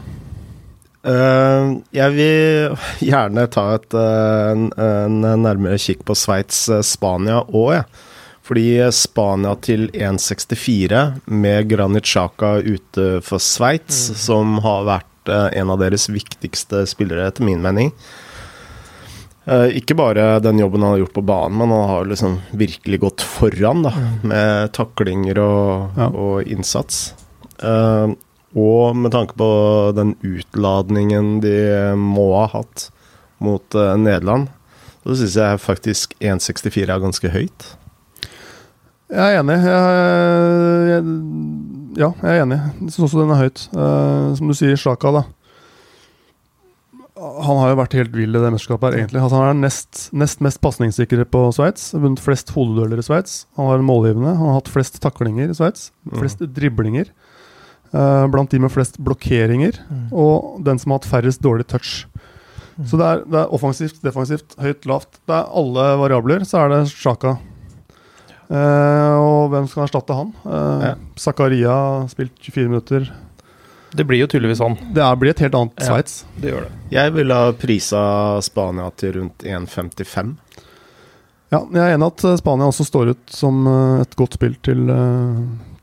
Uh, 1.01 1.81
jeg 1.93 2.13
vil 2.13 2.74
gjerne 3.01 3.48
ta 3.50 3.67
et, 3.74 3.93
uh, 3.98 4.51
en, 4.53 4.67
en, 4.77 5.19
nærmere 5.41 5.79
kikk 5.81 6.03
på 6.05 6.17
Sveits-Spania 6.17 7.43
uh, 7.43 7.53
òg, 7.53 7.69
jeg. 7.77 7.86
Ja. 7.86 8.07
Fordi 8.51 8.65
Spania 8.91 9.53
til 9.63 9.86
1,64 9.93 11.01
med 11.29 11.69
Granit 11.69 12.10
Xhaka 12.10 12.55
ute 12.65 13.21
for 13.24 13.39
Sveits, 13.39 14.10
mm. 14.10 14.17
som 14.17 14.57
har 14.65 14.88
vært 14.89 15.11
Eh, 15.30 15.48
en 15.60 15.70
av 15.70 15.80
deres 15.82 16.10
viktigste 16.10 16.86
spillere, 16.90 17.28
etter 17.30 17.46
min 17.46 17.62
mening. 17.62 17.92
Uh, 19.42 19.74
ikke 19.74 19.96
bare 19.98 20.36
den 20.38 20.60
jobben 20.62 20.84
han 20.86 20.94
har 20.94 21.00
gjort 21.01 21.16
på 21.16 21.24
banen, 21.25 21.58
men 21.58 21.72
han 21.74 21.88
har 21.90 22.06
liksom 22.06 22.36
virkelig 22.54 23.00
gått 23.01 23.24
foran 23.25 23.82
da, 23.82 23.92
mm. 23.98 24.28
med 24.30 24.74
taklinger 24.78 25.42
og, 25.42 25.98
ja. 25.98 26.10
og 26.13 26.46
innsats. 26.46 27.00
Uh, 27.58 28.13
og 28.54 28.94
med 29.01 29.16
tanke 29.16 29.34
på 29.42 29.50
den 29.98 30.13
utladningen 30.22 31.40
de 31.42 31.58
må 31.98 32.28
ha 32.36 32.46
hatt 32.54 32.92
mot 33.42 33.66
uh, 33.74 33.96
Nederland, 33.98 34.51
så 35.01 35.18
syns 35.18 35.40
jeg 35.42 35.66
faktisk 35.66 36.13
1,64 36.22 36.86
er 36.86 37.01
ganske 37.01 37.34
høyt. 37.34 37.70
Jeg 39.12 39.25
er 39.25 39.42
enig. 39.42 39.58
Jeg, 39.66 40.92
jeg, 40.92 41.80
ja, 41.98 42.12
jeg 42.21 42.39
er 42.39 42.45
enig. 42.45 42.57
Jeg 42.79 42.93
syns 42.93 43.05
også 43.07 43.21
den 43.21 43.33
er 43.33 43.41
høyt. 43.41 43.63
Uh, 43.75 44.31
som 44.38 44.51
du 44.51 44.55
sier, 44.57 44.79
Sjaka, 44.79 45.12
da. 45.15 45.24
Han 47.21 47.60
har 47.60 47.71
jo 47.71 47.77
vært 47.77 47.95
helt 48.00 48.13
vill 48.17 48.33
i 48.33 48.41
det 48.41 48.50
mesterskapet 48.53 48.88
her, 48.88 49.01
egentlig. 49.01 49.21
Altså, 49.21 49.38
han 49.38 49.51
er 49.51 49.60
nest, 49.67 50.05
nest 50.17 50.39
mest 50.41 50.62
pasningssikre 50.63 51.25
på 51.29 51.43
Sveits. 51.53 51.91
Vunnet 51.93 52.24
flest 52.24 52.53
hodedueller 52.55 53.01
i 53.01 53.05
Sveits. 53.05 53.43
Han 53.60 53.69
har 53.69 53.83
målgivende. 53.86 54.33
Han 54.39 54.50
har 54.50 54.62
hatt 54.62 54.71
flest 54.71 54.98
taklinger 55.03 55.51
i 55.51 55.57
Sveits. 55.57 55.91
Mm. 56.07 56.15
Flest 56.17 56.41
mm. 56.41 56.50
driblinger. 56.55 57.12
Uh, 57.91 58.25
blant 58.31 58.53
de 58.53 58.62
med 58.63 58.74
flest 58.74 58.98
blokkeringer. 59.03 59.77
Mm. 59.91 60.07
Og 60.15 60.63
den 60.65 60.81
som 60.81 60.93
har 60.93 61.01
hatt 61.01 61.12
færrest 61.12 61.43
dårlig 61.45 61.67
touch. 61.69 62.07
Mm. 62.79 62.88
Så 62.89 62.98
det 62.98 63.07
er, 63.12 63.24
det 63.27 63.39
er, 63.43 63.53
offensivt, 63.60 64.01
defensivt, 64.01 64.57
høyt, 64.63 64.88
lavt. 64.89 65.21
Det 65.27 65.38
er 65.38 65.55
alle 65.62 65.88
variabler. 66.01 66.48
Så 66.48 66.63
er 66.63 66.74
det 66.74 66.83
Sjaka 66.95 67.36
og 68.51 69.51
hvem 69.53 69.67
skal 69.72 69.86
erstatte 69.86 70.15
han? 70.15 70.31
Uh, 70.43 70.84
ja. 70.84 70.93
Zakaria 71.20 71.75
spilt 72.12 72.36
24 72.41 72.67
minutter. 72.67 73.12
Det 73.91 74.05
blir 74.08 74.22
jo 74.22 74.27
tydeligvis 74.31 74.62
han. 74.63 74.77
Det 74.96 75.03
er, 75.03 75.17
blir 75.20 75.34
et 75.34 75.43
helt 75.43 75.55
annet 75.55 75.81
ja, 75.84 75.89
Sveits. 75.89 76.22
Det 76.39 76.53
gjør 76.53 76.65
det. 76.67 76.72
Jeg 76.96 77.13
ville 77.15 77.36
ha 77.36 77.51
prisa 77.60 78.03
Spania 78.43 78.88
til 79.00 79.17
rundt 79.20 79.43
1,55. 79.43 80.34
Ja, 81.51 81.60
jeg 81.60 81.81
er 81.84 81.98
enig 81.98 82.08
at 82.08 82.24
eh, 82.29 82.38
Spania 82.39 82.70
også 82.72 82.86
står 82.88 83.12
ut 83.12 83.34
som 83.36 83.65
et 84.00 84.15
godt 84.15 84.38
spill 84.38 84.53
til, 84.63 84.86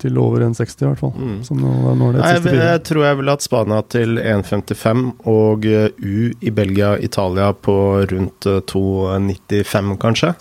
til 0.01 0.21
over 0.21 0.47
1,60 0.47 0.81
i 0.81 0.87
hvert 0.87 1.03
fall. 1.03 1.13
Mm. 1.13 1.35
Nå, 1.61 1.75
nå 2.01 2.11
Nei, 2.17 2.33
jeg, 2.39 2.57
jeg, 2.57 2.83
tror 2.89 3.05
jeg 3.05 3.21
ville 3.21 3.37
hatt 3.37 3.45
Spania 3.45 3.83
til 3.93 4.17
1,55 4.23 5.07
og 5.29 5.69
U 5.69 6.17
i 6.33 6.55
Belgia, 6.57 6.95
Italia 6.97 7.53
på 7.53 7.79
rundt 8.09 8.49
2,95 8.73 9.97
kanskje. 10.01 10.33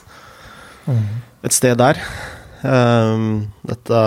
Mm 0.88 1.27
et 1.46 1.56
sted 1.56 1.78
der. 1.80 2.00
Um, 2.64 3.48
dette 3.68 4.00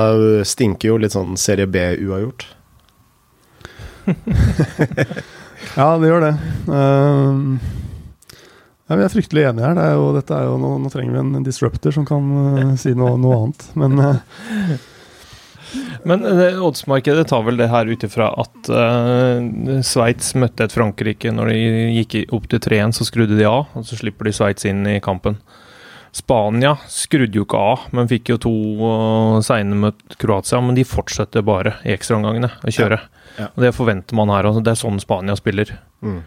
stinker 0.49 0.93
jo 0.93 0.97
litt 1.01 1.15
sånn 1.15 1.37
serie 1.41 1.69
B-uavgjort. 1.71 2.47
ja, 5.79 5.87
det 6.01 6.11
gjør 6.11 6.25
det. 6.27 6.33
Um, 6.67 7.61
ja, 8.91 8.97
vi 8.99 9.05
er 9.07 9.13
fryktelig 9.13 9.45
enige 9.47 9.69
her. 9.69 9.77
Det 9.79 9.87
er 9.87 9.95
jo, 9.95 10.07
dette 10.17 10.35
er 10.35 10.49
jo, 10.49 10.57
nå, 10.59 10.73
nå, 10.83 10.91
trenger 10.93 11.15
vi 11.15 11.23
en 11.23 11.47
disruptor 11.47 11.95
som 11.95 12.07
kan 12.09 12.33
uh, 12.35 12.73
si 12.83 12.95
noe, 12.99 13.15
noe, 13.21 13.45
annet, 13.45 13.69
men 13.79 14.01
uh, 14.03 14.79
men 16.03 16.25
uh, 16.27 16.59
oddsmarkedet 16.67 17.29
tar 17.31 17.45
vel 17.47 17.61
det 17.61 17.69
her 17.71 17.87
ut 17.87 18.05
ifra 18.07 18.31
at 18.43 18.71
uh, 18.75 19.81
Sveits 19.87 20.33
møtte 20.35 20.67
et 20.67 20.75
Frankrike. 20.75 21.31
Når 21.35 21.53
de 21.53 21.59
gikk 22.01 22.35
opp 22.35 22.49
til 22.51 22.63
3-1, 22.65 22.97
så 22.99 23.07
skrudde 23.07 23.39
de 23.39 23.47
av, 23.47 23.69
og 23.79 23.87
så 23.87 23.99
slipper 24.01 24.27
de 24.27 24.35
Sveits 24.35 24.67
inn 24.67 24.83
i 24.91 24.99
kampen. 25.05 25.39
Spania 26.12 26.75
skrudde 26.90 27.38
jo 27.38 27.45
ikke 27.47 27.59
av, 27.62 27.87
men 27.95 28.09
fikk 28.11 28.33
jo 28.33 28.38
to 28.43 28.52
uh, 28.83 29.38
seine 29.47 29.76
mot 29.79 30.17
Kroatia. 30.19 30.59
Men 30.64 30.79
de 30.79 30.85
fortsetter 30.88 31.45
bare 31.47 31.76
i 31.87 31.95
ekstraomgangene 31.95 32.50
å 32.50 32.75
kjøre. 32.75 32.99
Ja. 32.99 33.21
Ja. 33.38 33.49
Og 33.55 33.62
Det 33.62 33.75
forventer 33.76 34.19
man 34.19 34.33
her. 34.33 34.49
Altså. 34.49 34.62
Det 34.64 34.75
er 34.75 34.81
sånn 34.81 35.00
Spania 35.02 35.37
spiller. 35.38 35.76
Mm. 36.02 36.21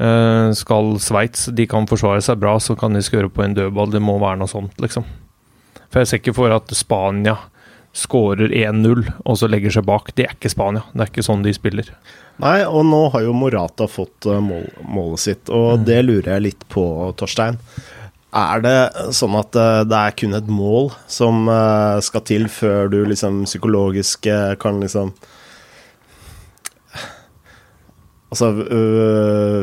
Uh, 0.00 0.52
skal 0.56 0.94
Sveits 1.02 1.48
De 1.56 1.66
kan 1.68 1.88
forsvare 1.90 2.22
seg 2.24 2.38
bra, 2.40 2.54
så 2.62 2.76
kan 2.78 2.94
de 2.94 3.02
skøre 3.04 3.32
på 3.32 3.44
en 3.44 3.56
dødball. 3.56 3.92
Det 3.94 4.02
må 4.04 4.18
være 4.20 4.42
noe 4.42 4.50
sånt, 4.50 4.76
liksom. 4.82 5.08
For 5.90 6.02
jeg 6.02 6.10
ser 6.10 6.22
ikke 6.22 6.36
for 6.36 6.54
at 6.54 6.70
Spania 6.76 7.38
skårer 7.96 8.52
1-0 8.54 9.00
og 9.24 9.38
så 9.38 9.48
legger 9.50 9.72
seg 9.74 9.86
bak. 9.88 10.12
Det 10.14 10.28
er 10.28 10.36
ikke 10.36 10.52
Spania. 10.52 10.84
Det 10.92 11.02
er 11.02 11.10
ikke 11.10 11.26
sånn 11.26 11.42
de 11.42 11.54
spiller. 11.56 11.88
Nei, 12.40 12.60
og 12.64 12.84
nå 12.86 13.00
har 13.14 13.24
jo 13.24 13.32
Morata 13.36 13.88
fått 13.90 14.28
uh, 14.30 14.38
mål, 14.44 14.68
målet 14.84 15.24
sitt, 15.24 15.48
og 15.48 15.80
mm. 15.80 15.88
det 15.88 15.98
lurer 16.04 16.30
jeg 16.36 16.44
litt 16.44 16.68
på, 16.72 16.84
Torstein. 17.18 17.58
Er 18.30 18.62
det 18.62 18.76
sånn 19.16 19.34
at 19.38 19.56
uh, 19.58 19.82
det 19.88 19.98
er 19.98 20.14
kun 20.18 20.36
et 20.38 20.50
mål 20.50 20.92
som 21.10 21.48
uh, 21.50 21.98
skal 22.04 22.22
til 22.28 22.46
før 22.52 22.90
du 22.92 23.00
liksom 23.10 23.44
psykologisk 23.48 24.30
kan 24.62 24.82
liksom 24.82 25.14
Altså 28.30 28.46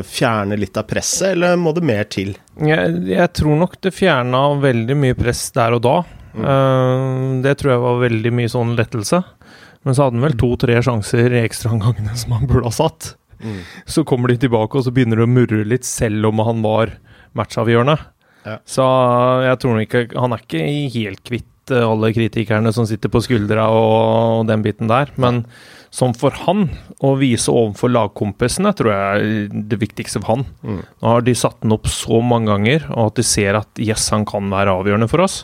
fjerne 0.04 0.58
litt 0.60 0.76
av 0.76 0.84
presset, 0.84 1.30
eller 1.30 1.54
må 1.56 1.70
det 1.72 1.86
mer 1.88 2.02
til? 2.12 2.34
Jeg, 2.60 2.98
jeg 3.08 3.30
tror 3.32 3.56
nok 3.62 3.78
det 3.80 3.94
fjerna 3.96 4.42
veldig 4.60 4.96
mye 5.00 5.16
press 5.16 5.46
der 5.56 5.72
og 5.78 5.80
da. 5.86 5.94
Mm. 6.36 7.40
det 7.46 7.54
tror 7.62 7.72
jeg 7.72 7.80
var 7.86 8.02
veldig 8.02 8.32
mye 8.36 8.50
sånn 8.52 8.74
lettelse. 8.76 9.22
Men 9.88 9.96
så 9.96 10.04
hadde 10.04 10.18
han 10.18 10.26
vel 10.26 10.36
to-tre 10.36 10.76
sjanser 10.84 11.32
i 11.32 11.40
ekstraomgangene 11.46 12.12
som 12.20 12.36
han 12.36 12.44
burde 12.50 12.68
ha 12.68 12.74
satt. 12.76 13.14
Mm. 13.40 13.60
Så 13.88 14.04
kommer 14.04 14.28
de 14.28 14.38
tilbake, 14.42 14.76
og 14.76 14.84
så 14.84 14.92
begynner 14.92 15.22
de 15.22 15.24
å 15.24 15.30
murre 15.30 15.64
litt, 15.64 15.88
selv 15.88 16.28
om 16.28 16.42
han 16.44 16.60
var 16.64 16.92
matchavgjørende. 17.38 17.96
Ja. 18.48 18.58
Så 18.64 18.84
jeg 19.44 19.60
tror 19.60 19.80
ikke 19.82 20.04
Han 20.16 20.32
er 20.32 20.44
ikke 20.44 20.62
helt 20.94 21.24
kvitt 21.26 21.72
eh, 21.74 21.84
alle 21.84 22.12
kritikerne 22.16 22.72
som 22.72 22.86
sitter 22.88 23.12
på 23.12 23.22
skuldra 23.24 23.68
og, 23.74 23.98
og 24.40 24.46
den 24.48 24.64
biten 24.64 24.90
der. 24.90 25.12
Men 25.20 25.44
som 25.94 26.12
for 26.16 26.34
han, 26.44 26.66
å 27.00 27.14
vise 27.16 27.52
overfor 27.52 27.90
lagkompisene, 27.92 28.74
tror 28.76 28.92
jeg 28.92 29.00
er 29.00 29.60
det 29.70 29.78
viktigste 29.80 30.20
for 30.20 30.34
han. 30.34 30.46
Mm. 30.60 30.80
Nå 30.84 31.12
har 31.14 31.24
de 31.24 31.34
satt 31.38 31.62
den 31.62 31.74
opp 31.74 31.88
så 31.90 32.20
mange 32.24 32.52
ganger, 32.52 32.84
og 32.92 33.12
at 33.12 33.20
de 33.20 33.24
ser 33.26 33.56
at 33.56 33.80
yes, 33.80 34.10
han 34.12 34.26
kan 34.28 34.50
være 34.52 34.74
avgjørende 34.78 35.08
for 35.10 35.24
oss. 35.24 35.42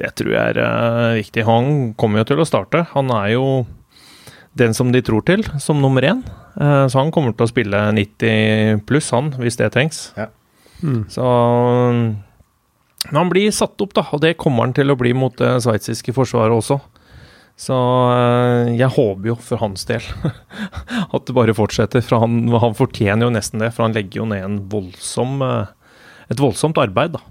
Det 0.00 0.10
tror 0.18 0.32
jeg 0.32 0.54
er 0.54 0.60
uh, 0.64 1.18
viktig. 1.18 1.44
Han 1.46 1.92
kommer 2.00 2.22
jo 2.22 2.30
til 2.32 2.40
å 2.42 2.48
starte. 2.48 2.86
Han 2.94 3.12
er 3.14 3.34
jo 3.34 3.44
den 4.56 4.74
som 4.74 4.90
de 4.94 5.02
tror 5.04 5.24
til, 5.28 5.44
som 5.60 5.82
nummer 5.82 6.06
én. 6.06 6.24
Uh, 6.56 6.86
så 6.88 7.02
han 7.02 7.12
kommer 7.14 7.36
til 7.36 7.46
å 7.46 7.52
spille 7.52 7.84
90 7.98 8.86
pluss, 8.88 9.12
han, 9.14 9.34
hvis 9.36 9.60
det 9.60 9.72
trengs. 9.76 10.06
Ja. 10.16 10.30
Mm. 10.80 11.04
Så 11.12 11.28
Men 13.10 13.20
han 13.20 13.32
blir 13.32 13.54
satt 13.54 13.80
opp, 13.84 13.94
da, 13.96 14.06
og 14.12 14.22
det 14.24 14.36
kommer 14.40 14.66
han 14.66 14.74
til 14.76 14.92
å 14.92 14.98
bli 14.98 15.12
mot 15.16 15.34
det 15.40 15.56
sveitsiske 15.64 16.14
forsvaret 16.16 16.56
også. 16.56 16.80
Så 17.60 17.74
uh, 17.76 18.72
jeg 18.74 18.90
håper 18.96 19.28
jo 19.30 19.36
for 19.38 19.62
hans 19.62 19.84
del 19.86 20.02
at 21.14 21.28
det 21.28 21.36
bare 21.36 21.54
fortsetter. 21.54 22.02
For 22.02 22.24
han, 22.24 22.48
han, 22.50 22.74
fortjener 22.74 23.28
jo 23.28 23.34
nesten 23.36 23.62
det, 23.62 23.70
for 23.76 23.86
han 23.86 23.94
legger 23.94 24.22
jo 24.22 24.30
ned 24.32 24.42
en 24.46 24.58
voldsom, 24.72 25.44
et 26.32 26.42
voldsomt 26.42 26.80
arbeid, 26.82 27.14
da. 27.18 27.22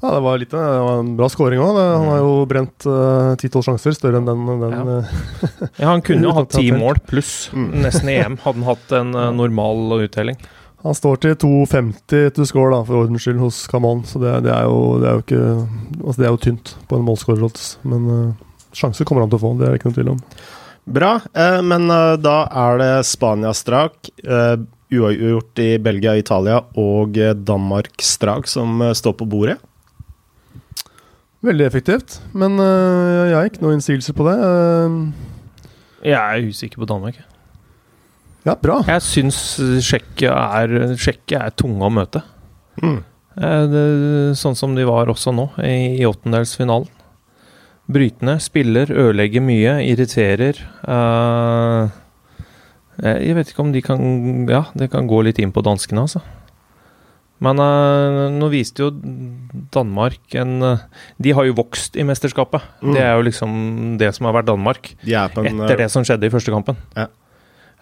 Ja, 0.00 0.14
det 0.14 0.20
var, 0.24 0.38
litt, 0.40 0.50
det 0.50 0.60
var 0.80 1.02
en 1.02 1.12
bra 1.18 1.26
scoring 1.28 1.60
òg. 1.60 1.76
Han 1.76 2.06
har 2.08 2.20
jo 2.22 2.44
brent 2.48 2.86
eh, 2.88 3.32
ti-tolv 3.40 3.60
uh, 3.60 3.66
sjanser, 3.68 3.92
større 3.92 4.20
enn 4.22 4.28
den. 4.30 4.46
den 4.62 4.72
ja. 4.72 4.94
Eh, 4.94 5.66
ja. 5.74 5.90
han 5.90 6.00
kunne 6.04 6.24
jo 6.24 6.32
hatt 6.38 6.54
ti 6.56 6.70
mål 6.72 7.02
pluss, 7.04 7.34
nesten 7.52 8.08
i 8.08 8.16
EM, 8.22 8.38
hadde 8.40 8.62
han 8.62 8.68
hatt 8.70 8.94
en 8.96 9.12
uh, 9.12 9.26
normal 9.36 9.98
uttelling. 9.98 10.40
Han 10.80 10.96
står 10.96 11.20
til 11.20 11.34
2,50 11.42 12.30
to 12.36 12.46
score, 12.48 12.70
da, 12.72 12.80
for 12.88 13.02
ordens 13.02 13.26
skyld, 13.26 13.40
hos 13.42 13.58
Camon. 13.68 14.00
Så 14.08 14.22
det, 14.22 14.32
det, 14.46 14.54
er 14.54 14.64
jo, 14.68 14.96
det, 15.02 15.10
er 15.10 15.18
jo, 15.18 15.24
ikke 15.26 15.42
Altså, 16.06 16.16
det 16.16 16.26
er 16.26 16.32
jo 16.32 16.42
tynt 16.46 16.72
på 16.88 16.96
en 16.96 17.06
målskårer. 17.06 17.60
Men 17.92 18.08
uh, 18.08 18.48
sjanser 18.72 19.08
kommer 19.08 19.26
han 19.26 19.32
til 19.32 19.40
å 19.40 19.44
få, 19.44 19.54
det 19.60 19.68
er 19.68 19.74
det 19.74 19.80
ikke 19.82 19.90
noe 19.90 19.98
tvil 19.98 20.12
om. 20.16 20.24
Bra, 20.90 21.10
men 21.62 21.84
da 22.24 22.36
er 22.56 22.78
det 22.80 22.92
Spania-strak. 23.06 24.08
Uavgjort 24.90 25.60
i 25.62 25.68
Belgia 25.78 26.16
og 26.16 26.22
Italia 26.24 26.56
og 26.80 27.20
Danmark-strak 27.46 28.48
som 28.50 28.80
står 28.96 29.14
på 29.20 29.28
bordet. 29.30 29.60
Veldig 31.40 31.64
effektivt, 31.64 32.18
men 32.36 32.60
uh, 32.60 33.28
jeg 33.30 33.32
har 33.32 33.46
ikke 33.48 33.62
noen 33.62 33.78
innsigelse 33.78 34.12
på 34.12 34.26
det. 34.26 34.36
Uh, 34.44 35.70
jeg 36.04 36.20
er 36.20 36.48
usikker 36.50 36.82
på 36.82 36.88
Danmark. 36.88 37.16
Ja, 38.46 38.56
bra. 38.56 38.80
Jeg 38.88 39.04
syns 39.04 39.38
Tsjekkia 39.82 40.32
er, 40.62 40.94
er 40.96 41.52
tunge 41.58 41.84
å 41.86 41.92
møte. 41.92 42.22
Mm. 42.80 43.00
Uh, 43.36 43.64
det, 43.70 43.84
sånn 44.40 44.56
som 44.58 44.74
de 44.76 44.86
var 44.88 45.12
også 45.12 45.34
nå, 45.36 45.50
i, 45.64 46.00
i 46.00 46.08
åttendelsfinalen. 46.08 46.88
Brytende, 47.90 48.36
spiller, 48.38 48.90
ødelegger 48.92 49.42
mye, 49.42 49.80
irriterer. 49.82 50.60
jeg 53.02 53.34
vet 53.34 53.50
ikke 53.50 53.64
om 53.64 53.72
de 53.74 53.82
kan 53.82 54.46
Ja, 54.46 54.60
det 54.78 54.92
kan 54.92 55.08
gå 55.10 55.24
litt 55.26 55.40
inn 55.42 55.50
på 55.50 55.64
danskene, 55.66 56.04
altså. 56.06 56.22
Men 57.40 57.56
uh, 57.56 58.28
nå 58.32 58.50
viste 58.52 58.84
jo 58.84 58.90
Danmark 59.72 60.34
en 60.36 60.58
uh, 60.60 60.82
De 61.16 61.32
har 61.36 61.46
jo 61.48 61.56
vokst 61.56 61.96
i 61.96 62.04
mesterskapet. 62.04 62.64
Mm. 62.84 62.92
Det 62.94 63.04
er 63.04 63.14
jo 63.16 63.24
liksom 63.30 63.54
det 64.00 64.12
som 64.16 64.28
har 64.28 64.36
vært 64.36 64.50
Danmark. 64.50 64.92
De 65.02 65.16
en, 65.16 65.64
etter 65.64 65.80
det 65.80 65.88
som 65.92 66.04
skjedde 66.06 66.28
i 66.28 66.32
første 66.32 66.52
kampen. 66.52 66.78
Ja. 66.96 67.08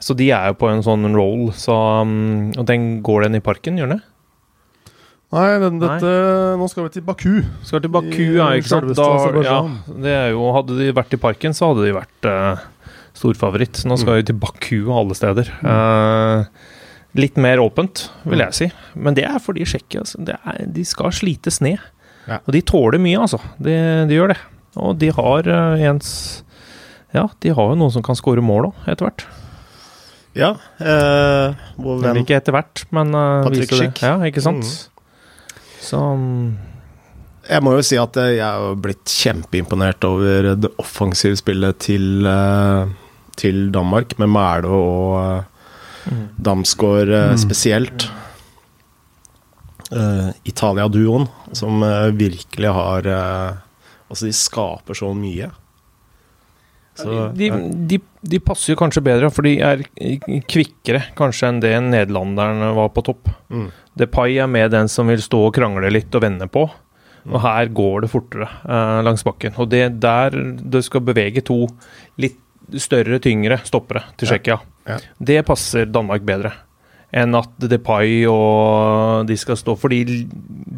Så 0.02 0.14
de 0.18 0.30
er 0.34 0.52
jo 0.52 0.58
på 0.61 0.70
en 0.70 0.84
sånn 0.84 1.08
roll. 1.16 1.48
Så, 1.58 1.74
um, 1.74 2.52
og 2.54 2.68
den 2.68 3.00
går 3.06 3.26
den 3.26 3.40
i 3.40 3.44
parken, 3.44 3.80
gjør 3.80 3.92
den 3.92 4.00
det? 4.00 4.06
Nei, 5.34 5.48
den, 5.61 5.76
dette, 5.82 6.08
Nei, 6.08 6.56
nå 6.56 6.66
skal 6.72 6.87
vi 6.87 6.94
til 6.94 7.04
Baku. 7.04 7.32
Skal 7.66 7.82
til 7.84 7.92
Baku, 7.92 8.22
I, 8.24 8.38
ja, 8.38 8.48
ikke 8.56 8.70
sant. 8.70 8.94
Da, 8.96 9.08
ja, 9.44 9.58
det 10.06 10.16
jo, 10.32 10.46
hadde 10.56 10.78
de 10.78 10.88
vært 10.96 11.12
i 11.12 11.20
parken, 11.20 11.56
så 11.56 11.72
hadde 11.72 11.84
de 11.84 11.92
vært 11.98 12.28
uh, 12.30 12.62
storfavoritt. 13.18 13.82
Nå 13.84 13.98
skal 14.00 14.22
mm. 14.22 14.28
til 14.30 14.38
Baku 14.40 14.78
alle 14.94 15.18
steder. 15.18 15.52
Mm. 15.61 15.68
Uh, 15.68 16.74
Litt 17.16 17.38
mer 17.40 17.61
åpent, 17.62 18.04
vil 18.28 18.42
jeg 18.44 18.56
si. 18.56 18.66
Men 18.92 19.16
det 19.16 19.24
er 19.26 19.40
fordi 19.40 19.64
Tsjekkia 19.66 20.02
altså, 20.04 20.20
De 20.68 20.84
skal 20.87 21.14
slites 21.16 21.62
ned. 21.64 21.80
Ja. 22.28 22.42
Og 22.44 22.52
de 22.52 22.61
tåler 22.68 23.00
mye, 23.00 23.16
altså. 23.24 23.40
De, 23.56 23.74
de, 24.08 24.18
gjør 24.18 24.34
det. 24.34 24.38
Og 24.78 24.98
de 25.00 25.08
har 25.16 25.48
uh, 25.48 25.87
ens 25.88 26.11
Ja, 27.16 27.26
de 27.40 27.54
har 27.56 27.72
jo 27.72 27.78
noen 27.80 27.94
som 27.94 28.04
kan 28.04 28.18
skåre 28.18 28.44
mål 28.44 28.70
òg, 28.70 28.82
etter 28.87 29.08
hvert. 29.08 29.24
Ja. 30.37 30.53
Eh, 30.79 31.57
vår 31.81 32.01
venn 32.05 32.21
Ikke 32.23 32.37
etter 32.37 32.55
hvert, 32.55 32.85
men 32.95 33.14
uh, 33.17 33.43
Patrick 33.47 33.73
Schick. 33.73 34.03
Ja, 34.05 34.19
ikke 34.29 34.45
sant? 34.45 34.64
Mm. 34.64 35.59
Så 35.83 35.99
um, 35.99 36.57
Jeg 37.49 37.64
må 37.64 37.73
jo 37.79 37.85
si 37.87 37.99
at 37.99 38.19
jeg 38.21 38.45
har 38.45 38.77
blitt 38.79 39.09
kjempeimponert 39.09 40.05
over 40.07 40.53
det 40.61 40.71
offensive 40.79 41.38
spillet 41.41 41.81
til, 41.88 42.27
uh, 42.29 42.91
til 43.41 43.71
Danmark, 43.75 44.19
med 44.21 44.31
Mæle 44.35 44.69
og 44.69 45.47
Mm. 46.09 46.29
Damsgaard 46.37 47.09
uh, 47.12 47.37
spesielt. 47.37 48.09
Uh, 49.93 50.31
Italia-duoen, 50.45 51.29
som 51.53 51.83
uh, 51.83 52.09
virkelig 52.17 52.73
har 52.73 53.09
Altså, 54.09 54.25
de 54.25 54.33
skaper 54.33 54.97
så 54.97 55.11
mye. 55.12 55.51
Så, 56.98 57.28
de, 57.38 57.50
de, 57.90 58.00
de, 58.26 58.40
passer 58.42 58.72
jo 58.72 58.78
kanskje 58.80 59.04
bedre, 59.06 59.30
for 59.30 59.46
de 59.46 59.54
er 59.62 59.84
kvikkere 60.50 61.04
kanskje 61.18 61.52
enn 61.52 61.62
det 61.62 61.72
nederlanderen 61.87 62.74
var 62.78 62.90
på 62.94 63.04
topp. 63.06 63.30
Mm. 63.54 63.68
Depay 63.98 64.40
er 64.42 64.50
med 64.50 64.72
den 64.74 64.90
som 64.90 65.11
vil 65.11 65.22
stå 65.22 65.44
og 65.46 65.54
krangle 65.54 65.92
litt 65.94 66.14
og 66.18 66.24
vende 66.26 66.48
på. 66.50 66.66
Mm. 67.24 67.34
Og 67.34 67.42
her 67.44 67.70
går 67.78 68.04
det 68.04 68.11
fortere 68.12 68.48
eh, 68.48 69.00
langs 69.06 69.24
bakken. 69.26 69.54
Og 69.62 69.70
det 69.70 69.84
der 70.02 70.34
du 70.34 70.80
skal 70.84 71.04
bevege 71.06 71.44
to 71.46 71.64
litt 72.18 72.40
større, 72.78 73.20
tyngre 73.22 73.61
stoppere 73.64 74.04
til 74.18 74.30
Tsjekkia. 74.30 74.58
Ja. 74.88 74.96
Ja. 74.96 74.98
Det 75.18 75.42
passer 75.46 75.88
Danmark 75.88 76.24
bedre 76.26 76.54
enn 77.14 77.37
at 77.37 77.54
Depay 77.70 78.26
og 78.28 79.24
de 79.28 79.37
skal 79.40 79.56
stå 79.56 79.72
Fordi 79.80 80.02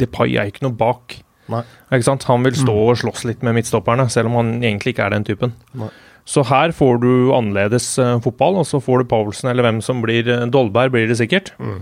Depay 0.00 0.36
er 0.38 0.50
ikke 0.50 0.62
noe 0.66 0.76
bak. 0.78 1.16
Nei. 1.50 1.64
Ikke 1.90 2.06
sant? 2.06 2.26
Han 2.30 2.46
vil 2.46 2.54
stå 2.54 2.74
mm. 2.74 2.84
og 2.92 3.00
slåss 3.00 3.24
litt 3.26 3.42
med 3.46 3.56
midtstopperne, 3.58 4.06
selv 4.12 4.30
om 4.30 4.38
han 4.38 4.52
egentlig 4.60 4.94
ikke 4.94 5.08
er 5.08 5.16
den 5.16 5.26
typen. 5.26 5.56
Nei. 5.78 5.90
Så 6.28 6.44
her 6.46 6.74
får 6.76 7.00
du 7.02 7.12
annerledes 7.34 7.92
uh, 7.98 8.18
fotball, 8.22 8.60
og 8.60 8.66
så 8.68 8.80
får 8.82 9.02
du 9.02 9.10
Paulsen 9.10 9.50
eller 9.50 9.66
hvem 9.66 9.80
som 9.84 10.02
blir 10.04 10.28
uh, 10.28 10.46
Dolberg, 10.50 10.92
blir 10.94 11.08
det 11.10 11.18
sikkert. 11.20 11.52
Mm. 11.58 11.80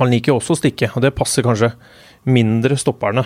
Han 0.00 0.10
liker 0.10 0.32
jo 0.32 0.38
også 0.40 0.56
å 0.56 0.58
stikke, 0.58 0.90
og 0.94 1.02
det 1.04 1.14
passer 1.16 1.44
kanskje 1.46 1.70
mindre 2.26 2.78
stopperne, 2.78 3.22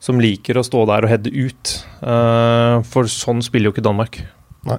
som 0.00 0.20
liker 0.22 0.56
å 0.56 0.64
stå 0.64 0.84
der 0.88 1.04
og 1.04 1.10
heade 1.12 1.32
ut. 1.34 1.72
Uh, 2.00 2.80
for 2.88 3.08
sånn 3.10 3.42
spiller 3.44 3.68
jo 3.68 3.74
ikke 3.74 3.84
Danmark. 3.84 4.20
Nei. 4.68 4.78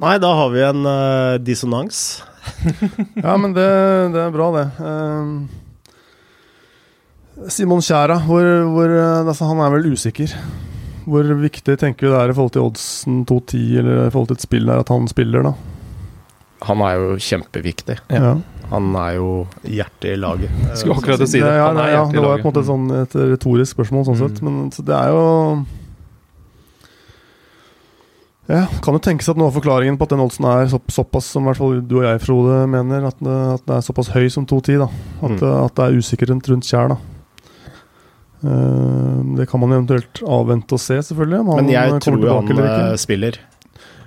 Nei, 0.00 0.16
da 0.22 0.30
har 0.36 0.48
vi 0.54 0.62
en 0.64 0.86
uh, 0.86 1.40
dissonans. 1.42 2.22
ja, 3.24 3.34
men 3.36 3.52
det, 3.56 3.68
det, 4.14 4.22
er 4.22 4.30
bra, 4.36 4.50
det. 4.56 4.66
Uh, 4.80 5.28
Simon 7.50 7.82
Kjæra, 7.84 8.20
hvor, 8.28 8.44
hvor, 8.70 8.88
altså, 9.24 9.44
han 9.50 9.60
er 9.64 9.70
vel 9.74 9.90
usikker. 9.94 10.30
Hvor 11.06 11.22
viktig 11.40 11.78
tenker 11.80 12.06
vi 12.06 12.12
det 12.12 12.20
er 12.20 12.30
i 12.30 12.36
forhold 12.36 12.52
til 12.52 12.62
oddsen 12.66 13.24
2-10, 13.26 13.78
eller 13.80 14.06
i 14.06 14.10
forhold 14.12 14.28
til 14.32 14.36
et 14.40 14.44
spill 14.46 14.66
der, 14.66 14.80
at 14.84 14.88
han 14.92 15.08
spiller, 15.08 15.42
da? 15.42 15.52
Han 16.68 16.82
er 16.84 16.96
jo 17.00 17.16
kjempeviktig. 17.16 17.96
Ja. 18.12 18.34
Han 18.70 18.90
er 19.00 19.14
jo 19.16 19.28
hjertet 19.64 20.12
i 20.12 20.16
laget. 20.20 20.50
Skulle 20.78 20.98
akkurat 21.00 21.24
si 21.26 21.40
det. 21.40 21.48
Ja, 21.48 21.70
ja, 21.72 21.86
ja, 21.90 22.02
det 22.12 22.20
var 22.22 22.36
på 22.38 22.50
en 22.50 22.52
måte 22.52 22.64
sånn 22.68 22.84
et 23.00 23.14
retorisk 23.16 23.74
spørsmål, 23.78 24.04
sånn 24.06 24.18
mm. 24.18 24.24
sett. 24.28 24.42
Men 24.46 24.58
så 24.76 24.84
det 24.86 24.94
er 24.94 25.08
jo 25.14 25.24
Ja, 28.50 28.64
Kan 28.82 28.96
jo 28.96 29.02
tenkes 29.02 29.28
at 29.30 29.38
noe 29.38 29.46
av 29.50 29.54
forklaringen 29.54 29.94
på 29.98 30.06
at 30.08 30.10
den 30.14 30.22
oddsen 30.24 30.46
er 30.50 30.66
så, 30.72 30.80
såpass 30.90 31.28
som 31.30 31.44
i 31.44 31.50
hvert 31.50 31.60
fall 31.60 31.76
du 31.86 31.96
og 32.00 32.06
jeg, 32.08 32.22
Frode, 32.24 32.56
mener, 32.70 33.04
at, 33.06 33.18
det- 33.22 33.36
at 33.54 33.66
det 33.68 33.76
er 33.76 33.84
såpass 33.86 34.10
høy 34.10 34.26
som 34.28 34.46
2,10. 34.46 34.78
da 34.82 34.88
At, 35.22 35.30
Mm. 35.30 35.64
at 35.66 35.74
det 35.76 35.84
er 35.86 35.98
usikkerhet 36.00 36.48
rundt 36.50 36.66
Kjær. 36.66 36.88
da 36.88 36.96
Det 38.40 39.46
kan 39.50 39.60
man 39.60 39.72
eventuelt 39.76 40.22
avvente 40.24 40.76
og 40.76 40.80
se, 40.80 40.96
selvfølgelig. 41.10 41.40
om 41.40 41.50
Men 41.60 41.68
jeg 41.72 41.98
tror 42.00 42.18
jo 42.24 42.36
han 42.38 42.62
eh, 42.64 42.94
spiller. 43.00 43.36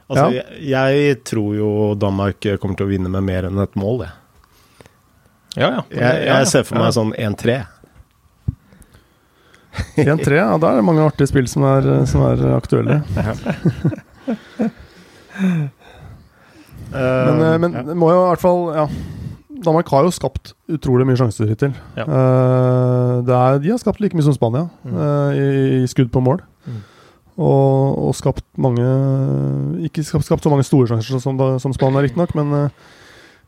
Altså, 0.10 0.26
jeg, 0.36 0.46
jeg 0.70 1.20
tror 1.26 1.54
jo 1.56 1.70
Danmark 1.98 2.46
kommer 2.62 2.78
til 2.78 2.88
å 2.88 2.92
vinne 2.92 3.10
med 3.14 3.24
mer 3.26 3.48
enn 3.50 3.62
et 3.64 3.78
mål, 3.80 4.04
jeg. 4.08 4.18
Ja, 5.56 5.70
ja. 5.70 5.84
Jeg, 5.90 6.02
Ja, 6.02 6.10
ja. 6.18 6.40
jeg 6.40 6.50
ser 6.50 6.64
for 6.68 6.82
meg 6.82 6.90
Ja. 6.90 6.96
sånn 6.98 7.14
1-3. 7.14 7.60
1-3, 10.02 10.36
ja, 10.42 10.50
da 10.62 10.74
er 10.74 10.82
det 10.82 10.86
mange 10.86 11.06
artige 11.06 11.30
spill 11.30 11.48
som 11.50 11.66
er, 11.70 11.92
som 12.10 12.26
er 12.26 12.42
aktuelle. 12.58 13.02
Men, 16.94 17.42
eh, 17.42 17.58
men 17.58 17.74
ja. 17.74 17.82
det 17.84 17.96
må 17.98 18.12
jo 18.14 18.22
i 18.22 18.28
hvert 18.30 18.44
fall 18.44 18.64
Ja. 18.78 18.88
Danmark 19.66 19.90
har 19.94 20.06
jo 20.08 20.14
skapt 20.16 20.54
utrolig 20.72 21.06
mye 21.10 21.20
sjanser 21.20 21.50
hittil. 21.50 21.74
Ja. 21.98 22.06
Eh, 22.06 23.14
det 23.28 23.36
er, 23.38 23.60
de 23.64 23.72
har 23.74 23.82
skapt 23.82 24.02
like 24.04 24.18
mye 24.18 24.26
som 24.26 24.36
Spania 24.36 24.68
Mm. 24.84 24.98
eh, 24.98 25.38
i, 25.38 25.84
i 25.84 25.88
skudd 25.92 26.12
på 26.14 26.22
mål. 26.24 26.42
Mm. 26.68 26.82
Og, 27.34 27.98
og 28.08 28.12
skapt 28.14 28.44
mange 28.62 28.84
Ikke 29.88 30.04
skapt, 30.06 30.28
skapt 30.28 30.44
så 30.46 30.52
mange 30.54 30.66
store 30.68 30.86
sjanser 30.92 31.18
som, 31.24 31.40
som 31.60 31.74
Spania, 31.74 32.04
riktignok, 32.06 32.36
men 32.38 32.54
eh, 32.60 32.84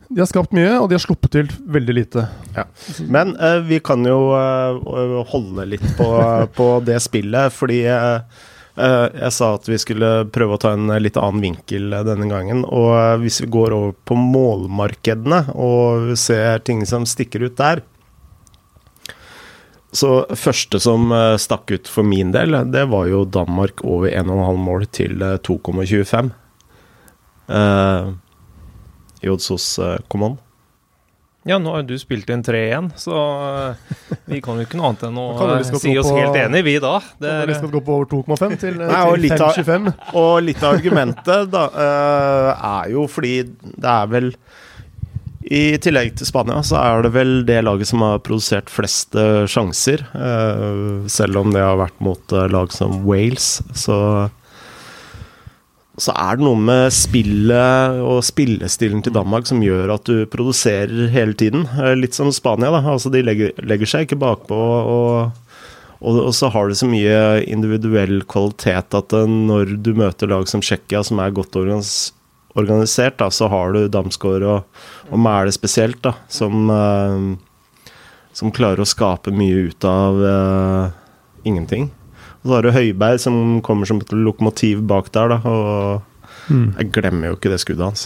de 0.09 0.21
har 0.21 0.27
skapt 0.29 0.53
mye, 0.53 0.69
og 0.77 0.89
de 0.89 0.95
har 0.97 1.01
sluppet 1.01 1.31
til 1.33 1.47
veldig 1.73 1.93
lite. 1.97 2.23
Men 3.09 3.31
uh, 3.41 3.57
vi 3.65 3.79
kan 3.81 4.05
jo 4.05 4.19
uh, 4.37 5.23
holde 5.31 5.65
litt 5.71 5.85
på, 5.97 6.05
på 6.57 6.67
det 6.85 6.99
spillet, 7.01 7.53
fordi 7.53 7.79
eh, 7.89 8.19
jeg 8.75 9.31
sa 9.31 9.53
at 9.55 9.67
vi 9.69 9.77
skulle 9.79 10.11
prøve 10.35 10.57
å 10.57 10.59
ta 10.59 10.73
en 10.75 10.91
litt 10.99 11.15
annen 11.19 11.43
vinkel 11.43 11.93
eh, 11.95 12.05
denne 12.07 12.27
gangen. 12.27 12.65
Og 12.67 12.91
eh, 12.97 13.17
hvis 13.23 13.41
vi 13.43 13.51
går 13.55 13.75
over 13.75 13.93
på 14.07 14.17
målmarkedene 14.19 15.45
og 15.55 16.11
ser 16.19 16.63
ting 16.67 16.83
som 16.87 17.07
stikker 17.07 17.47
ut 17.47 17.55
der 17.59 17.83
Så 19.95 20.25
første 20.35 20.81
som 20.83 21.07
eh, 21.15 21.37
stakk 21.39 21.71
ut 21.71 21.87
for 21.87 22.03
min 22.03 22.33
del, 22.35 22.57
det 22.71 22.87
var 22.91 23.07
jo 23.07 23.23
Danmark 23.23 23.85
over 23.87 24.11
1,5 24.11 24.59
mål 24.67 24.87
til 24.91 25.23
eh, 25.23 25.39
2,25. 25.39 26.33
Uh, 27.45 28.09
I 29.21 29.29
odds 29.29 29.51
hos 29.53 29.77
uh, 29.77 29.99
Common. 30.09 30.39
Ja, 31.45 31.59
nå 31.61 31.69
har 31.75 31.83
jo 31.83 31.91
du 31.93 31.99
spilt 32.01 32.29
inn 32.33 32.41
3-1, 32.41 32.87
så 32.97 33.17
eh, 33.69 33.95
vi 34.31 34.39
kan 34.41 34.57
jo 34.57 34.65
ikke 34.65 34.79
noe 34.79 34.87
annet 34.89 35.03
enn 35.05 35.19
å 35.21 35.25
Da 35.35 35.37
kan 35.37 35.51
vi 35.51 35.53
eh, 35.53 35.59
liksom 35.61 35.81
si 35.83 35.93
oss 36.01 36.09
på- 36.09 36.17
helt 36.17 36.39
enig, 36.41 36.63
vi 36.65 36.73
da. 36.81 36.95
Det 36.99 37.21
Det 37.21 37.33
er, 37.35 37.47
vi 37.51 37.57
skal 37.59 37.73
gå 37.75 37.81
på 37.85 37.97
over 37.99 38.09
2,5 38.09 38.55
til, 38.63 38.79
Nei, 38.81 39.01
til 39.21 39.35
5,25. 39.37 39.89
Og 40.23 40.31
litt 40.47 40.63
av 40.65 40.79
argumentet 40.79 41.51
da, 41.53 41.65
eh, 41.85 42.69
er 42.71 42.93
jo 42.95 43.05
fordi 43.11 43.35
det 43.61 43.91
er 43.93 44.09
vel 44.15 44.31
I 45.45 45.77
tillegg 45.77 46.15
til 46.17 46.25
Spania, 46.25 46.63
så 46.65 46.79
er 46.81 47.03
det 47.05 47.11
vel 47.13 47.35
det 47.45 47.59
laget 47.67 47.85
som 47.91 48.01
har 48.01 48.17
produsert 48.25 48.71
flest 48.73 49.13
eh, 49.13 49.43
sjanser. 49.45 50.01
eh, 50.17 51.05
selv 51.13 51.37
om 51.43 51.53
det 51.53 51.61
har 51.61 51.77
vært 51.77 52.01
mot 52.01 52.33
eh, 52.33 52.47
lag 52.49 52.73
som 52.73 53.03
Wales, 53.05 53.59
så 53.77 53.99
så 56.01 56.11
er 56.11 56.35
det 56.35 56.43
noe 56.43 56.59
med 56.59 56.91
spillet 56.91 58.01
og 58.03 58.19
spillestilen 58.27 59.03
til 59.05 59.15
Danmark 59.15 59.47
som 59.47 59.63
gjør 59.63 59.93
at 59.95 60.09
du 60.09 60.25
produserer 60.27 61.07
hele 61.13 61.35
tiden. 61.39 61.63
Eh, 61.79 61.93
Litt 61.95 62.17
som 62.17 62.33
Spania, 62.35 62.73
da. 62.73 62.81
Altså, 62.83 63.11
de 63.13 63.23
legger, 63.23 63.55
legger 63.63 63.89
seg 63.89 64.07
ikke 64.07 64.19
bakpå. 64.19 64.57
Og, 64.59 65.55
og, 66.01 66.19
og 66.19 66.33
så 66.35 66.51
har 66.51 66.67
du 66.67 66.75
så 66.75 66.89
mye 66.91 67.45
individuell 67.47 68.25
kvalitet 68.27 68.97
at 68.99 69.15
eh, 69.15 69.31
når 69.51 69.77
du 69.85 69.93
møter 69.95 70.31
lag 70.31 70.51
som 70.51 70.63
Tsjekkia, 70.65 71.05
som 71.07 71.23
er 71.23 71.35
godt 71.35 71.55
organis 71.61 72.11
organisert, 72.55 73.17
da, 73.19 73.27
så 73.31 73.49
har 73.51 73.73
du 73.75 73.87
Damsgaard 73.91 74.45
og, 74.47 74.83
og 75.11 75.19
Mæle 75.19 75.51
spesielt, 75.51 75.99
da, 76.05 76.13
som, 76.31 76.69
eh, 76.71 77.91
som 78.35 78.53
klarer 78.55 78.83
å 78.83 78.87
skape 78.87 79.33
mye 79.35 79.67
ut 79.69 79.87
av 79.87 80.21
uh, 80.23 80.85
ingenting. 81.47 81.89
Og 82.45 82.51
så 82.51 82.55
har 82.59 82.65
du 82.67 82.75
Høiberg 82.75 83.19
som 83.23 83.39
kommer 83.65 83.89
som 83.89 83.97
et 84.03 84.11
lokomotiv 84.13 84.83
bak 84.85 85.09
der, 85.15 85.33
da, 85.33 85.41
og 85.49 86.11
Mm. 86.45 86.75
jeg 86.77 86.91
glemmer 86.93 87.31
jo 87.31 87.35
ikke 87.39 87.49
det 87.49 87.57
skuddet 87.63 87.81
hans. 87.87 88.03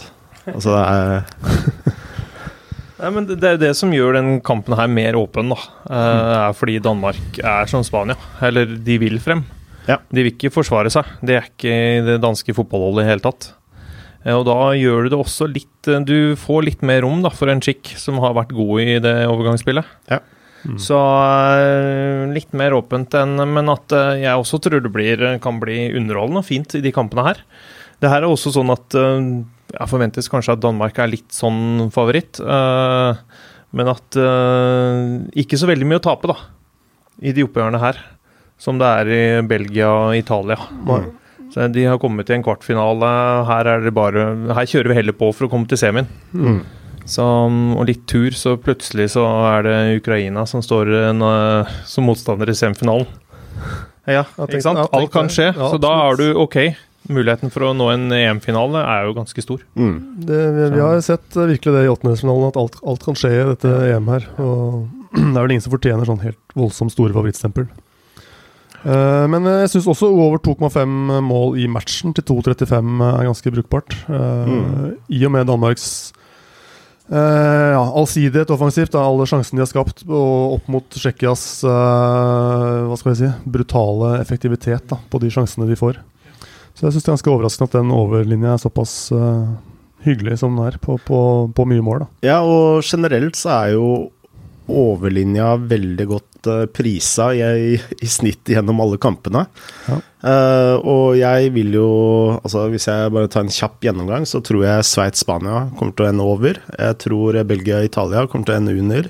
Altså, 0.48 0.72
det 0.72 0.84
er 0.88 1.90
Nei, 3.00 3.10
men 3.12 3.26
det 3.28 3.44
er 3.44 3.58
det 3.60 3.70
som 3.76 3.92
gjør 3.92 4.16
den 4.16 4.40
kampen 4.44 4.76
her 4.76 4.88
mer 4.88 5.16
åpen, 5.16 5.48
da. 5.52 5.58
Eh, 5.88 6.32
er 6.48 6.56
fordi 6.56 6.78
Danmark 6.84 7.38
er 7.40 7.68
som 7.68 7.84
Spania. 7.84 8.16
Eller 8.44 8.64
de 8.84 8.96
vil 9.00 9.16
frem. 9.20 9.42
Ja. 9.88 9.96
De 10.12 10.24
vil 10.24 10.32
ikke 10.34 10.52
forsvare 10.52 10.92
seg. 10.92 11.08
Det 11.24 11.36
er 11.38 11.48
ikke 11.48 11.76
det 12.06 12.18
danske 12.24 12.52
fotballholdet 12.56 13.02
i 13.02 13.04
det 13.04 13.10
hele 13.14 13.24
tatt. 13.24 13.48
Eh, 14.24 14.34
og 14.36 14.44
da 14.48 14.56
gjør 14.76 15.04
du 15.04 15.12
det 15.14 15.20
også 15.20 15.48
litt 15.48 15.88
eh, 15.88 16.00
Du 16.04 16.36
får 16.36 16.66
litt 16.68 16.82
mer 16.84 17.00
rom 17.06 17.22
da, 17.24 17.32
for 17.32 17.48
en 17.52 17.60
skikk 17.64 17.92
som 18.00 18.20
har 18.24 18.36
vært 18.36 18.52
god 18.56 18.80
i 18.84 18.98
det 19.04 19.14
overgangsspillet. 19.28 19.84
Ja. 20.12 20.20
Mm. 20.64 20.76
Så 20.80 20.96
eh, 20.98 22.26
litt 22.34 22.52
mer 22.56 22.74
åpent 22.76 23.14
enn 23.16 23.40
Men 23.48 23.72
at 23.72 23.94
eh, 23.96 24.20
jeg 24.26 24.42
også 24.42 24.60
tror 24.60 24.82
det 24.84 24.92
blir, 24.92 25.22
kan 25.40 25.60
bli 25.62 25.86
underholdende 25.96 26.42
og 26.42 26.48
fint 26.48 26.76
i 26.76 26.82
de 26.84 26.92
kampene 26.94 27.24
her. 27.30 27.40
Det 28.00 28.10
her 28.12 28.24
er 28.24 28.28
også 28.28 28.52
sånn 28.54 28.72
at 28.72 28.96
eh, 28.98 29.30
jeg 29.70 29.90
forventes 29.92 30.28
kanskje 30.32 30.56
at 30.56 30.64
Danmark 30.64 30.98
er 30.98 31.12
litt 31.12 31.30
sånn 31.32 31.90
favoritt. 31.94 32.40
men 33.70 33.86
at 33.86 34.16
ikke 35.38 35.58
så 35.60 35.68
veldig 35.70 35.86
mye 35.86 36.00
å 36.00 36.02
tape, 36.02 36.26
da. 36.26 36.34
I 37.22 37.30
de 37.36 37.44
oppgjørene 37.46 37.78
her. 37.78 38.00
Som 38.58 38.80
det 38.82 38.88
er 38.88 39.12
i 39.14 39.20
Belgia 39.46 39.92
og 39.94 40.16
Italia. 40.18 40.58
Mm. 40.82 41.06
Så 41.54 41.68
De 41.70 41.86
har 41.86 42.02
kommet 42.02 42.26
til 42.26 42.40
en 42.40 42.42
kvartfinale. 42.48 43.12
Her, 43.46 43.70
er 43.76 43.86
det 43.86 43.94
bare, 43.94 44.26
her 44.58 44.66
kjører 44.74 44.90
vi 44.90 44.98
heller 44.98 45.14
på 45.22 45.30
for 45.30 45.46
å 45.46 45.52
komme 45.52 45.70
til 45.70 45.78
semien. 45.78 46.10
mm. 46.34 46.60
Så, 47.08 47.24
og 47.24 47.86
litt 47.88 48.04
tur, 48.10 48.30
så 48.36 48.56
plutselig 48.60 49.10
så 49.14 49.24
er 49.54 49.64
det 49.66 49.78
Ukraina 50.02 50.44
som 50.46 50.62
står 50.62 50.90
en, 51.10 51.22
eh, 51.22 51.72
som 51.88 52.06
motstander 52.06 52.50
i 52.50 52.56
semifinalen. 52.56 53.08
Ja, 54.06 54.24
Ja, 54.36 54.46
ikke 54.46 54.62
sant? 54.64 54.80
Alt 54.92 55.12
kan 55.12 55.28
skje. 55.30 55.50
Ja, 55.54 55.68
så 55.70 55.78
da 55.80 55.90
er 56.08 56.16
du 56.16 56.32
ok. 56.40 56.56
Muligheten 57.10 57.50
for 57.50 57.64
å 57.64 57.74
nå 57.74 57.88
en 57.92 58.10
EM-finale 58.12 58.82
er 58.84 59.06
jo 59.08 59.14
ganske 59.16 59.42
stor. 59.42 59.62
Mm. 59.74 59.94
Det, 60.26 60.40
vi, 60.56 60.66
vi 60.76 60.80
har 60.84 61.00
sett 61.04 61.36
eh, 61.36 61.48
virkelig 61.50 61.74
det 61.74 61.84
i 61.86 61.90
åttendedelsfinalen, 61.90 62.50
at 62.52 62.58
alt, 62.60 62.76
alt 62.86 63.04
kan 63.04 63.16
skje 63.18 63.30
i 63.34 63.44
dette 63.54 63.70
EM 63.90 64.10
her. 64.12 64.26
Og 64.38 64.88
det 65.16 65.34
er 65.34 65.40
vel 65.40 65.54
ingen 65.56 65.64
som 65.64 65.74
fortjener 65.74 66.06
sånn 66.08 66.22
helt 66.22 66.56
voldsomt 66.58 66.92
store 66.94 67.14
favorittstempel. 67.16 67.66
Uh, 68.80 69.26
men 69.28 69.44
jeg 69.44 69.72
syns 69.74 69.90
også 69.92 70.08
over 70.08 70.38
2,5 70.40 70.88
mål 71.26 71.58
i 71.60 71.66
matchen 71.68 72.14
til 72.16 72.24
2,35 72.30 73.02
er 73.10 73.26
ganske 73.28 73.52
brukbart. 73.52 73.96
Uh, 74.08 74.48
Mm. 74.48 74.94
I 75.12 75.24
og 75.26 75.32
med 75.34 75.46
Danmarks 75.50 75.88
eh, 77.10 77.70
ja, 77.74 77.82
allsidighet 77.82 78.52
offensivt, 78.54 78.92
da, 78.94 79.02
alle 79.06 79.26
sjansene 79.28 79.58
de 79.58 79.64
har 79.64 79.70
skapt, 79.70 80.04
og 80.06 80.56
opp 80.58 80.70
mot 80.72 80.86
Tsjekkias 80.94 81.64
uh, 81.66 82.86
hva 82.88 82.98
skal 82.98 83.12
jeg 83.12 83.20
si, 83.22 83.32
brutale 83.50 84.14
effektivitet 84.20 84.86
da, 84.92 85.00
på 85.10 85.20
de 85.22 85.32
sjansene 85.32 85.68
de 85.68 85.78
får. 85.78 85.98
Så 86.74 86.86
jeg 86.86 86.94
syns 86.94 87.04
det 87.04 87.10
er 87.10 87.16
ganske 87.18 87.34
overraskende 87.34 87.68
at 87.68 87.76
den 87.80 87.92
overlinja 87.92 88.54
er 88.54 88.62
såpass 88.62 88.94
uh, 89.12 89.50
hyggelig 90.06 90.38
som 90.40 90.56
den 90.56 90.70
er, 90.70 90.78
på, 90.80 90.96
på, 91.04 91.20
på 91.56 91.68
mye 91.68 91.84
mål. 91.84 92.04
da. 92.04 92.10
Ja, 92.30 92.38
og 92.46 92.86
generelt 92.86 93.36
så 93.38 93.52
er 93.58 93.74
jo 93.76 93.90
overlinja 94.70 95.56
veldig 95.66 96.06
godt 96.06 96.29
uh, 96.29 96.29
prisa 96.72 97.30
i, 97.34 97.74
i 97.76 98.08
snitt 98.08 98.48
gjennom 98.48 98.80
alle 98.82 98.98
kampene. 99.00 99.44
Ja. 99.88 99.98
Uh, 100.20 100.76
og 100.84 101.14
jeg 101.16 101.48
vil 101.54 101.72
jo 101.72 101.86
Altså 102.36 102.66
Hvis 102.68 102.84
jeg 102.90 103.12
bare 103.14 103.30
tar 103.32 103.46
en 103.46 103.54
kjapp 103.54 103.86
gjennomgang, 103.86 104.26
så 104.28 104.42
tror 104.44 104.66
jeg 104.66 104.84
Sveits-Spania 104.84 105.70
kommer 105.78 105.96
til 105.96 106.06
å 106.06 106.10
ende 106.10 106.26
over. 106.28 106.60
Jeg 106.76 106.98
tror 107.00 107.40
Belgia-Italia 107.48 108.26
kommer 108.28 108.48
til 108.48 108.56
å 108.56 108.60
ende 108.60 108.76
under. 108.76 109.08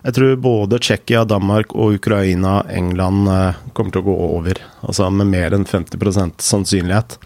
Jeg 0.00 0.16
tror 0.16 0.36
både 0.40 0.80
Tsjekkia, 0.80 1.26
Danmark 1.28 1.74
og 1.76 1.98
Ukraina, 1.98 2.60
England 2.72 3.28
uh, 3.28 3.58
kommer 3.76 3.92
til 3.92 4.02
å 4.04 4.08
gå 4.08 4.16
over. 4.30 4.62
Altså 4.80 5.10
med 5.12 5.28
mer 5.28 5.56
enn 5.56 5.68
50% 5.68 6.40
sannsynlighet. 6.44 7.18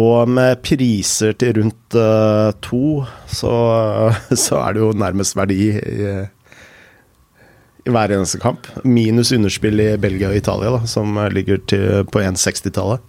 Og 0.00 0.30
med 0.30 0.62
priser 0.62 1.34
til 1.38 1.56
rundt 1.58 1.98
uh, 1.98 2.54
to, 2.64 3.02
så, 3.28 3.54
så 4.46 4.62
er 4.62 4.76
det 4.76 4.84
jo 4.84 4.92
nærmest 4.96 5.36
verdi 5.38 5.74
i, 5.74 6.12
hver 7.88 8.12
eneste 8.16 8.40
kamp. 8.42 8.66
Minus 8.84 9.32
underspill 9.32 9.80
i 9.80 9.92
Belgia 10.00 10.32
og 10.32 10.36
Italia, 10.36 10.74
da, 10.76 10.82
som 10.90 11.16
ligger 11.32 11.62
til, 11.70 12.04
på 12.10 12.22
1,60-tallet. 12.24 13.06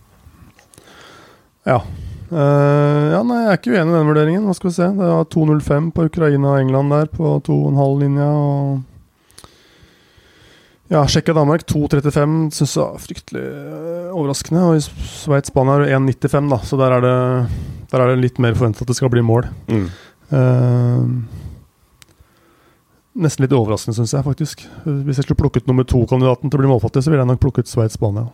Ja. 1.67 1.81
Uh, 2.31 3.11
ja, 3.11 3.19
nei, 3.27 3.41
Jeg 3.41 3.49
er 3.51 3.57
ikke 3.59 3.73
uenig 3.73 3.91
i 3.91 3.97
den 3.97 4.07
vurderingen. 4.07 4.45
Hva 4.47 4.55
skal 4.55 4.69
vi 4.69 4.77
se? 4.77 4.87
Det 4.95 5.09
var 5.09 5.27
2,05 5.35 5.91
på 5.95 6.07
Ukraina 6.07 6.53
og 6.53 6.61
England 6.61 6.95
der, 6.95 7.11
på 7.11 7.35
2,5-linja. 7.47 8.29
og 8.31 8.87
ja, 10.91 11.05
Tsjekkia-Danmark 11.07 11.63
2,35 11.71 12.31
syns 12.51 12.73
jeg 12.75 12.83
er 12.83 13.03
fryktelig 13.03 13.43
eh, 13.47 14.07
overraskende. 14.11 14.63
Og 14.67 14.79
i 14.79 14.81
Sveits-Spania 14.83 15.77
er 15.77 15.85
det 15.85 16.17
1,95, 16.19 16.49
da, 16.51 16.57
så 16.67 16.79
der 16.81 16.95
er 16.97 17.05
det, 17.05 17.13
der 17.93 18.03
er 18.03 18.11
det 18.11 18.23
litt 18.25 18.41
mer 18.43 18.57
forventa 18.57 18.83
at 18.83 18.91
det 18.91 18.97
skal 18.99 19.11
bli 19.13 19.23
mål. 19.23 19.47
Mm. 19.71 19.85
Eh, 20.35 21.05
nesten 23.17 23.45
litt 23.45 23.55
overraskende, 23.55 23.97
syns 23.97 24.13
jeg 24.15 24.25
faktisk. 24.25 24.63
Hvis 24.85 25.19
jeg 25.19 25.27
skulle 25.27 25.41
plukket 25.41 25.67
nummer 25.69 25.87
to-kandidaten 25.87 26.51
til 26.51 26.59
å 26.59 26.63
bli 26.63 26.71
målfattig, 26.71 27.03
så 27.03 27.11
ville 27.11 27.23
jeg 27.23 27.31
nok 27.31 27.41
plukket 27.43 27.71
Sveits-Spania. 27.71 28.29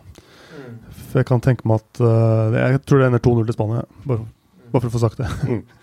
For 1.08 1.22
jeg 1.22 1.28
kan 1.30 1.40
tenke 1.40 1.64
meg 1.64 1.80
at 1.80 2.00
uh, 2.04 2.52
Jeg 2.52 2.82
tror 2.84 3.00
det 3.00 3.06
ender 3.08 3.22
2-0 3.24 3.46
til 3.48 3.56
Spania, 3.56 3.84
bare, 4.04 4.26
bare, 4.68 4.82
for 4.82 4.90
å 4.90 4.94
få 4.94 5.02
sagt 5.02 5.22
det. 5.22 5.28
Mm. 5.48 5.64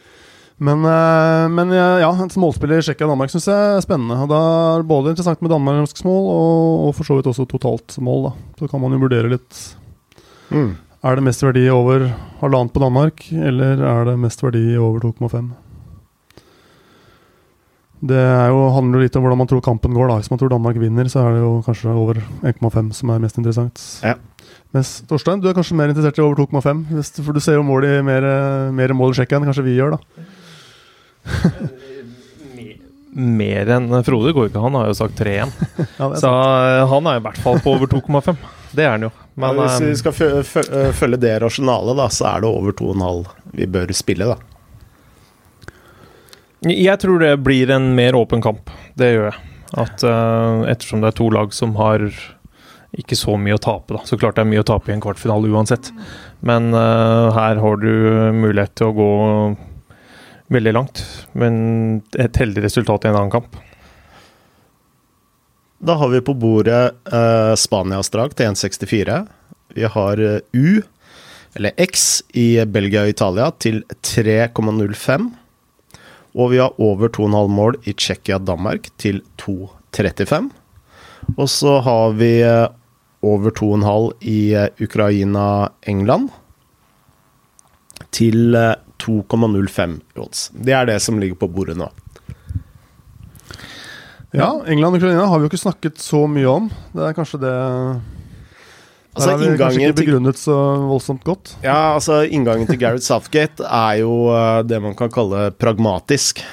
Men, 0.65 0.85
uh, 0.87 1.51
men 1.51 1.67
ja, 1.75 2.07
en 2.07 2.29
målspiller 2.39 2.79
i 2.79 2.83
Tsjekkia 2.85 3.03
og 3.03 3.09
Danmark 3.11 3.33
syns 3.33 3.49
jeg 3.51 3.71
er 3.73 3.81
spennende. 3.83 4.21
Og 4.23 4.29
Da 4.31 4.37
er 4.77 4.85
både 4.87 5.11
interessant 5.11 5.41
med 5.43 5.51
danmarks 5.51 6.05
mål, 6.07 6.29
og, 6.31 6.85
og 6.85 6.93
for 6.95 7.09
så 7.09 7.17
vidt 7.17 7.27
også 7.27 7.43
totalt 7.51 7.97
mål. 7.99 8.29
da 8.29 8.61
Så 8.61 8.69
kan 8.71 8.79
man 8.79 8.95
jo 8.95 9.01
vurdere 9.01 9.33
litt 9.33 9.57
Mm. 10.53 10.75
Er 11.05 11.17
det 11.17 11.25
mest 11.25 11.43
verdi 11.43 11.67
over 11.69 12.07
halvannet 12.41 12.73
på 12.73 12.81
Danmark, 12.81 13.25
eller 13.31 13.81
er 13.81 14.07
det 14.09 14.17
mest 14.21 14.41
verdi 14.43 14.77
over 14.77 15.03
2,5? 15.05 15.51
Det 18.05 18.17
er 18.19 18.49
jo, 18.51 18.65
handler 18.75 18.99
jo 18.99 19.03
litt 19.05 19.15
om 19.15 19.23
hvordan 19.23 19.37
man 19.39 19.47
tror 19.49 19.61
kampen 19.65 19.93
går. 19.95 20.07
da 20.11 20.17
Hvis 20.19 20.29
man 20.29 20.39
tror 20.41 20.49
Danmark 20.51 20.77
vinner, 20.77 21.07
så 21.09 21.23
er 21.25 21.33
det 21.37 21.41
jo 21.45 21.53
kanskje 21.65 21.93
over 21.95 22.19
1,5 22.43 22.91
som 22.93 23.09
er 23.15 23.19
mest 23.23 23.37
interessant. 23.39 23.79
Ja. 24.03 24.15
Mens 24.75 24.97
Torstein, 25.07 25.39
du 25.41 25.47
er 25.49 25.55
kanskje 25.55 25.77
mer 25.79 25.87
interessert 25.93 26.19
i 26.19 26.21
over 26.25 26.35
2,5? 26.43 26.83
For 27.23 27.31
du 27.33 27.39
ser 27.39 27.55
jo 27.55 27.63
mål 27.63 27.85
i 27.87 28.01
mer, 28.03 28.21
mer 28.75 28.93
mål 28.93 29.13
i 29.15 29.19
Tsjekkia 29.21 29.39
enn 29.39 29.47
kanskje 29.47 29.63
vi 29.69 29.77
gjør, 29.79 29.95
da. 29.95 29.99
Mer 33.15 33.69
enn 33.71 33.85
Frode 34.03 34.33
går 34.35 34.49
ikke, 34.49 34.59
han 34.59 34.75
har 34.75 34.89
jo 34.89 34.95
sagt 34.97 35.15
3-1. 35.21 35.53
Ja, 36.01 36.09
Så 36.19 36.27
eh, 36.27 36.81
han 36.91 37.07
er 37.07 37.21
i 37.21 37.23
hvert 37.23 37.37
fall 37.39 37.61
på 37.63 37.77
over 37.77 37.87
2,5. 37.87 38.35
Det 38.75 38.83
er 38.83 38.91
han 38.97 39.05
jo. 39.07 39.11
Men 39.39 39.55
ja, 39.55 39.61
hvis 39.69 39.77
vi 39.85 39.91
eh, 39.93 39.99
skal 40.01 40.15
fø- 40.17 40.41
fø- 40.43 40.91
følge 40.99 41.19
det 41.23 41.31
rasjonalet, 41.45 41.95
da, 42.01 42.09
så 42.11 42.27
er 42.33 42.43
det 42.43 42.49
over 42.51 42.75
2,5 42.75 43.23
vi 43.55 43.69
bør 43.71 43.93
spille, 43.95 44.27
da. 44.33 44.35
Jeg 46.71 46.97
tror 47.01 47.19
det 47.21 47.35
blir 47.45 47.69
en 47.73 47.91
mer 47.97 48.15
åpen 48.17 48.41
kamp. 48.41 48.71
Det 48.97 49.11
gjør 49.11 49.29
jeg. 49.29 49.51
At 49.75 50.05
uh, 50.07 50.63
Ettersom 50.69 51.03
det 51.03 51.11
er 51.11 51.19
to 51.19 51.29
lag 51.33 51.53
som 51.53 51.75
har 51.79 52.07
ikke 52.95 53.17
så 53.19 53.35
mye 53.35 53.57
å 53.57 53.61
tape, 53.61 53.91
da. 53.91 54.01
Så 54.07 54.17
klart 54.17 54.37
det 54.37 54.45
er 54.45 54.49
mye 54.49 54.63
å 54.63 54.67
tape 54.67 54.89
i 54.89 54.95
en 54.95 55.03
kvartfinale 55.03 55.51
uansett. 55.51 55.91
Men 56.47 56.71
uh, 56.73 57.33
her 57.35 57.59
har 57.61 57.79
du 57.81 57.91
mulighet 58.37 58.75
til 58.79 58.91
å 58.91 58.95
gå 58.95 59.11
veldig 60.55 60.75
langt. 60.77 61.03
Men 61.37 61.55
et 62.17 62.39
heldig 62.39 62.65
resultat 62.65 63.05
i 63.05 63.11
en 63.11 63.19
annen 63.19 63.33
kamp. 63.33 63.57
Da 65.85 65.99
har 65.99 66.09
vi 66.13 66.23
på 66.23 66.33
bordet 66.39 66.95
uh, 67.11 67.53
Spania-strak 67.59 68.37
til 68.39 68.53
1,64. 68.55 69.21
Vi 69.75 69.89
har 69.91 70.21
U, 70.55 70.67
eller 71.55 71.75
X, 71.83 72.23
i 72.31 72.63
Belgia 72.63 73.03
og 73.03 73.11
Italia 73.11 73.49
til 73.59 73.83
3,05. 74.07 75.33
Og 76.35 76.51
vi 76.51 76.59
har 76.59 76.75
over 76.81 77.09
2,5 77.09 77.51
mål 77.55 77.77
i 77.87 77.93
Tsjekkia 77.95 78.39
Danmark 78.43 78.89
til 78.99 79.21
2,35. 79.39 80.49
Og 81.37 81.49
så 81.49 81.77
har 81.85 82.15
vi 82.19 82.31
eh, 82.43 82.67
over 83.25 83.51
2,5 83.55 84.09
i 84.27 84.39
eh, 84.53 84.67
Ukraina-England 84.83 86.33
til 88.11 88.55
eh, 88.55 88.75
2,05 88.99 89.99
odds. 90.19 90.49
Det 90.51 90.75
er 90.75 90.91
det 90.91 90.99
som 91.03 91.19
ligger 91.19 91.39
på 91.39 91.49
bordet 91.51 91.77
nå. 91.79 91.89
Ja, 94.35 94.49
England 94.67 94.97
og 94.97 94.99
Ukraina 94.99 95.29
har 95.31 95.39
vi 95.39 95.47
jo 95.47 95.53
ikke 95.53 95.63
snakket 95.63 96.01
så 96.03 96.25
mye 96.27 96.49
om. 96.51 96.67
Det 96.91 97.07
er 97.07 97.15
kanskje 97.15 97.39
det 97.45 97.55
Altså, 99.15 99.29
Der 99.29 99.37
har 99.37 99.39
vi 99.39 99.59
kanskje 99.59 99.87
ikke 99.87 99.99
begrunnet 100.01 100.39
så 100.39 100.55
voldsomt 100.89 101.23
godt. 101.23 101.53
Ja, 101.63 101.95
altså 101.95 102.25
Inngangen 102.27 102.67
til 102.67 102.79
Gareth 102.81 103.05
Southgate 103.05 103.63
er 103.63 104.01
jo 104.01 104.27
eh, 104.35 104.59
det 104.67 104.81
man 104.83 104.95
kan 104.99 105.11
kalle 105.13 105.47
pragmatisk. 105.55 106.43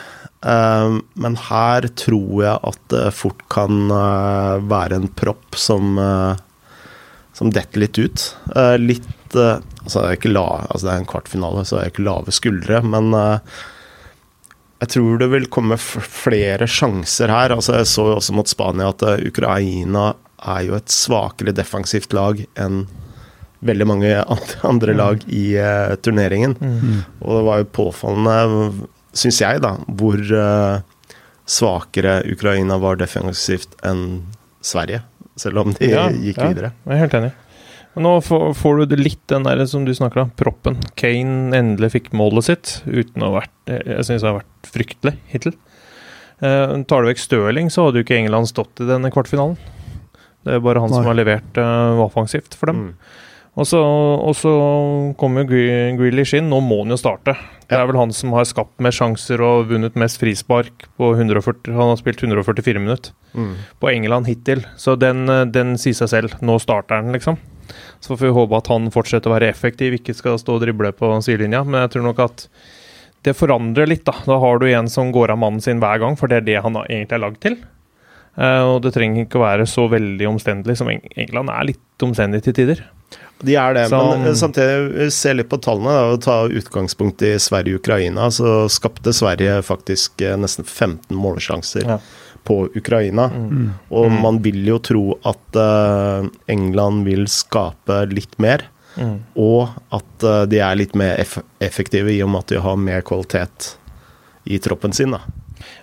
Uh, 0.42 0.98
men 1.22 1.36
her 1.38 1.86
tror 1.98 2.38
jeg 2.42 2.54
at 2.70 2.78
det 2.90 3.02
fort 3.14 3.42
kan 3.50 3.90
uh, 3.94 4.62
være 4.66 4.98
en 4.98 5.10
propp 5.10 5.58
som 5.58 6.00
som 7.32 7.48
detter 7.48 7.80
litt 7.80 7.96
ut. 7.96 8.22
Litt 8.82 9.34
altså, 9.34 10.02
det 10.04 10.18
er 10.28 10.34
la, 10.34 10.66
altså 10.68 10.84
det 10.84 10.90
er 10.92 10.98
en 11.00 11.06
kvartfinale, 11.08 11.62
så 11.64 11.78
er 11.80 11.88
ikke 11.88 12.04
lave 12.04 12.34
skuldre, 12.34 12.82
men 12.84 13.08
jeg 13.16 14.90
tror 14.92 15.16
det 15.22 15.30
vil 15.32 15.48
komme 15.48 15.78
flere 15.80 16.68
sjanser 16.68 17.32
her. 17.32 17.54
Altså, 17.56 17.78
jeg 17.80 17.88
så 17.88 18.04
jo 18.10 18.18
også 18.18 18.36
mot 18.36 18.52
Spania 18.52 18.90
at 18.92 19.06
Ukraina 19.24 20.10
er 20.42 20.64
jo 20.66 20.76
et 20.78 20.92
svakere 20.92 21.54
defensivt 21.54 22.14
lag 22.16 22.40
enn 22.58 22.84
veldig 23.62 23.86
mange 23.86 24.10
andre, 24.66 24.94
lag 24.98 25.22
i 25.30 25.52
uh, 25.54 25.94
turneringen. 26.02 26.56
Og 27.22 27.36
det 27.36 27.44
var 27.46 27.60
jo 27.62 27.68
påfallende, 27.78 28.88
syns 29.14 29.38
jeg, 29.44 29.62
da, 29.62 29.76
hvor 29.86 30.18
uh, 30.18 30.82
svakere 31.46 32.20
Ukraina 32.32 32.80
var 32.82 32.98
defensivt 32.98 33.76
enn 33.86 34.24
Sverige. 34.62 35.04
Selv 35.38 35.62
om 35.62 35.72
de 35.78 35.88
Ja, 35.92 36.08
gikk 36.10 36.42
ja. 36.42 36.50
videre. 36.50 36.72
Jeg 36.84 36.96
er 36.96 37.02
helt 37.06 37.18
enig. 37.20 37.32
Nå 38.02 38.12
får, 38.24 38.54
får 38.56 38.86
du 38.88 38.96
litt 38.96 39.20
den 39.28 39.44
der 39.44 39.60
som 39.68 39.84
du 39.84 39.92
snakker 39.94 40.22
om, 40.24 40.30
proppen. 40.36 40.78
Kane 40.96 41.52
endelig 41.56 41.92
fikk 41.92 42.10
målet 42.16 42.48
sitt, 42.48 42.72
uten 42.88 43.20
å 43.20 43.28
ha 43.30 43.42
vært 43.42 43.52
Jeg 43.68 44.06
syns 44.08 44.24
det 44.24 44.30
har 44.30 44.38
vært 44.38 44.70
fryktelig 44.72 45.14
hittil. 45.32 45.54
Eh, 46.42 46.72
tar 46.88 47.04
du 47.04 47.10
vekk 47.10 47.20
Stirling, 47.22 47.68
så 47.70 47.86
hadde 47.86 48.00
jo 48.00 48.06
ikke 48.06 48.16
England 48.18 48.48
stått 48.50 48.80
i 48.82 48.88
denne 48.88 49.12
kvartfinalen. 49.14 49.58
Det 50.44 50.54
er 50.56 50.60
bare 50.64 50.80
han 50.82 50.90
som 50.92 51.04
har 51.06 51.14
levert 51.18 51.58
uh, 51.60 52.00
offensivt 52.02 52.54
for 52.58 52.66
dem. 52.72 52.80
Mm. 52.92 52.94
Og 53.52 53.66
så, 53.68 53.78
og 53.84 54.32
så 54.34 54.50
kommer 55.20 55.44
Gre- 55.44 55.92
Grealish 55.98 56.32
inn. 56.38 56.46
Nå 56.48 56.62
må 56.64 56.78
han 56.82 56.94
jo 56.94 56.96
starte. 56.96 57.34
Det 57.68 57.76
er 57.76 57.84
vel 57.88 57.98
han 58.00 58.12
som 58.16 58.32
har 58.32 58.46
skapt 58.48 58.80
mest 58.80 58.96
sjanser 58.98 59.42
og 59.44 59.68
vunnet 59.68 59.94
mest 60.00 60.18
frispark 60.20 60.86
på 60.96 61.10
140 61.18 61.68
Han 61.76 61.90
har 61.92 61.98
spilt 62.00 62.22
144 62.24 62.80
minutter 62.80 63.12
Mm. 63.32 63.54
på 63.80 63.88
England 63.88 64.26
hittil. 64.28 64.60
Så 64.76 64.92
den, 65.00 65.22
eh, 65.28 65.44
den 65.48 65.76
sier 65.80 65.94
seg 65.96 66.08
selv. 66.12 66.34
Nå 66.44 66.58
starter 66.60 66.96
han, 67.00 67.12
liksom. 67.12 67.38
Så 68.00 68.16
får 68.16 68.26
vi 68.26 68.32
håpe 68.36 68.56
at 68.58 68.66
han 68.68 68.90
fortsetter 68.92 69.30
å 69.30 69.36
være 69.38 69.48
effektiv, 69.48 69.94
ikke 69.96 70.14
skal 70.14 70.36
stå 70.40 70.56
og 70.58 70.60
drible 70.66 70.90
på 70.92 71.08
sidelinja. 71.24 71.62
Men 71.64 71.80
jeg 71.86 71.90
tror 71.94 72.02
nok 72.10 72.18
at 72.20 72.48
det 73.24 73.36
forandrer 73.38 73.86
litt, 73.88 74.04
da. 74.04 74.12
Da 74.26 74.36
har 74.42 74.58
du 74.58 74.66
en 74.68 74.88
som 74.88 75.12
går 75.12 75.30
av 75.30 75.38
mannen 75.38 75.62
sin 75.62 75.80
hver 75.80 76.00
gang, 76.02 76.16
for 76.16 76.26
det 76.28 76.42
er 76.42 76.48
det 76.48 76.62
han 76.62 76.74
egentlig 76.74 77.12
er 77.16 77.24
lagd 77.24 77.40
til. 77.40 77.56
Eh, 78.38 78.62
og 78.64 78.80
det 78.82 78.94
trenger 78.94 79.26
ikke 79.26 79.38
å 79.40 79.44
være 79.44 79.66
så 79.68 79.88
veldig 79.92 80.26
omstendelig, 80.30 80.76
som 80.80 80.88
England 80.88 81.50
er 81.52 81.64
litt 81.72 82.04
omstendig 82.06 82.42
til 82.46 82.54
tider. 82.56 82.82
De 83.44 83.56
er 83.58 83.74
det, 83.74 83.88
Så- 83.90 83.98
men 84.18 84.26
eh, 84.28 84.32
samtidig, 84.38 85.10
se 85.12 85.34
litt 85.34 85.48
på 85.50 85.58
tallene 85.60 85.90
da, 85.92 86.02
og 86.12 86.20
ta 86.22 86.48
utgangspunkt 86.48 87.20
i 87.22 87.34
Sverige-Ukraina. 87.38 88.30
Så 88.30 88.68
skapte 88.70 89.12
Sverige 89.12 89.60
faktisk 89.62 90.22
eh, 90.22 90.36
nesten 90.36 90.64
15 90.64 91.16
målsjanser 91.16 91.84
Ja. 91.86 91.98
på 92.44 92.68
Ukraina. 92.76 93.28
Mm. 93.28 93.74
Og 93.90 94.06
Mm. 94.10 94.20
man 94.22 94.38
vil 94.42 94.64
jo 94.64 94.78
tro 94.78 95.18
at 95.24 95.56
eh, 95.56 96.28
England 96.48 97.04
vil 97.04 97.26
skape 97.26 98.08
litt 98.14 98.38
mer. 98.38 98.62
Mm. 98.96 99.20
Og 99.36 99.68
at 99.92 100.22
eh, 100.24 100.44
de 100.46 100.58
er 100.60 100.74
litt 100.76 100.94
mer 100.94 101.16
eff 101.18 101.38
effektive 101.60 102.08
i 102.12 102.22
og 102.22 102.28
med 102.30 102.38
at 102.40 102.46
de 102.46 102.60
har 102.60 102.76
mer 102.76 103.02
kvalitet 103.02 103.74
i 104.46 104.58
troppen 104.58 104.92
sin. 104.94 105.10
da. 105.10 105.20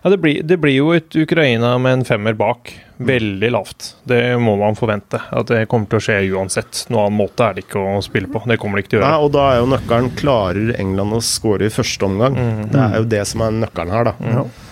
Ja, 0.04 0.10
det 0.13 0.18
blir, 0.24 0.44
det 0.44 0.58
blir 0.62 0.76
jo 0.76 0.92
et 0.96 1.15
Ukraina 1.15 1.74
med 1.82 1.94
en 2.00 2.06
femmer 2.08 2.34
bak. 2.39 2.72
Veldig 3.00 3.50
lavt. 3.56 3.94
Det 4.10 4.20
må 4.44 4.58
man 4.60 4.76
forvente. 4.76 5.22
At 5.32 5.48
det 5.52 5.62
kommer 5.72 5.88
til 5.92 6.00
å 6.02 6.04
skje 6.04 6.18
uansett. 6.36 6.82
Noen 6.92 7.06
annen 7.08 7.20
måte 7.22 7.46
er 7.48 7.54
det 7.58 7.63
ikke 7.68 7.80
å 7.80 8.00
spille 8.04 8.28
på. 8.32 8.42
Det 8.50 8.58
kommer 8.60 8.80
det 8.80 8.86
ikke 8.86 8.96
til 8.98 9.04
å 9.04 9.08
Nei, 9.08 9.20
og 9.24 9.32
da 9.36 9.46
er 9.54 9.62
jo 9.62 9.70
nøkkelen 9.72 10.10
Klarer 10.20 10.74
England 10.80 11.15
å 11.15 11.22
score 11.24 11.70
i 11.70 11.72
første 11.74 12.10
omgang? 12.10 12.36
Mm. 12.36 12.65
Det 12.74 12.82
er 12.84 12.98
jo 13.00 13.08
det 13.15 13.22
som 13.32 13.46
er 13.48 13.56
nøkkelen 13.62 13.96
her, 13.96 14.10
da. 14.12 14.15
Mm. 14.20 14.65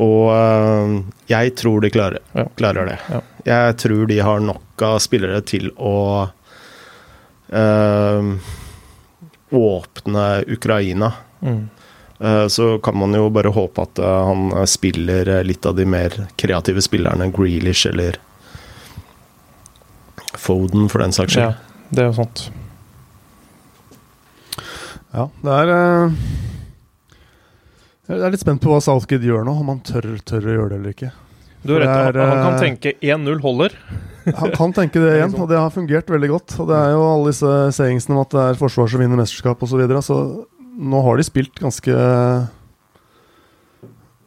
Og 0.00 0.30
øh, 0.32 0.94
jeg 1.28 1.54
tror 1.60 1.82
de 1.84 1.90
klarer, 1.92 2.22
Ja. 2.38 2.46
klarer 2.56 2.86
det. 2.88 2.98
Ja. 3.12 3.20
Jeg 3.50 3.76
tror 3.82 4.06
de 4.08 4.18
har 4.24 4.40
nok 4.40 4.84
av 4.86 4.98
spillere 5.04 5.40
til 5.44 5.68
å 5.76 5.96
øh, 7.52 8.32
åpne 9.50 10.26
Ukraina. 10.48 11.12
Mm. 11.42 11.68
Eh, 12.20 12.46
Så 12.52 12.78
kan 12.84 12.96
man 13.00 13.14
jo 13.16 13.30
bare 13.32 13.52
håpe 13.54 13.82
at 13.86 13.98
øh, 13.98 14.16
han 14.28 14.50
øh, 14.52 14.66
spiller 14.68 15.30
litt 15.46 15.64
av 15.66 15.76
de 15.78 15.86
mer 15.88 16.12
kreative 16.40 16.82
spillerne, 16.84 17.30
Grealish 17.32 17.86
eller 17.88 18.18
Foden, 20.36 20.88
for 20.88 21.00
den 21.02 21.12
saks 21.16 21.36
Ja, 21.36 21.52
det 21.90 22.04
er 22.04 22.10
jo 22.10 22.18
sant. 22.20 22.50
Ja, 25.10 25.24
det 25.42 25.56
er 25.56 25.72
eh, 25.74 26.12
Jeg 28.10 28.20
er 28.26 28.34
litt 28.36 28.44
spent 28.44 28.62
på 28.62 28.70
hva 28.72 28.78
Southgate 28.84 29.26
gjør 29.26 29.44
nå, 29.48 29.56
om 29.62 29.72
han 29.72 29.80
tør, 29.86 30.12
tør 30.26 30.46
å 30.46 30.54
gjøre 30.58 30.70
det 30.74 30.78
eller 30.80 30.94
ikke. 30.94 31.10
Du 31.62 31.74
har 31.74 31.82
rett. 31.84 32.16
er, 32.16 32.20
Han 32.24 32.38
kan 32.40 32.54
eh, 32.54 32.62
tenke 32.62 32.92
1-0 33.04 33.42
holder. 33.44 33.74
Han 34.36 34.52
kan 34.54 34.72
tenke 34.76 35.00
det 35.02 35.16
igjen, 35.16 35.34
og 35.40 35.48
det 35.50 35.58
har 35.58 35.72
fungert 35.74 36.08
veldig 36.12 36.28
godt. 36.30 36.54
Og 36.62 36.68
det 36.70 36.76
er 36.78 36.94
jo 36.94 37.02
alle 37.08 37.32
disse 37.32 37.52
seyingsene 37.76 38.16
om 38.16 38.22
at 38.22 38.32
det 38.34 38.44
er 38.46 38.58
forsvar 38.60 38.90
som 38.92 39.02
vinner 39.02 39.18
mesterskap 39.20 39.62
osv. 39.64 39.72
Så, 39.74 39.80
videre, 39.80 40.02
så 40.04 40.16
nå 40.80 41.02
har 41.04 41.20
de 41.20 41.26
spilt 41.26 41.60
ganske 41.60 41.94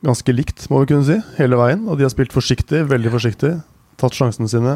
Ganske 0.04 0.34
likt, 0.36 0.66
må 0.68 0.82
vi 0.82 0.90
kunne 0.90 1.06
si, 1.08 1.16
hele 1.38 1.56
veien. 1.56 1.86
Og 1.88 1.96
de 1.96 2.04
har 2.04 2.12
spilt 2.12 2.34
forsiktig, 2.36 2.82
veldig 2.90 3.12
forsiktig. 3.14 3.54
Tatt 4.02 4.18
sjansene 4.18 4.50
sine. 4.52 4.74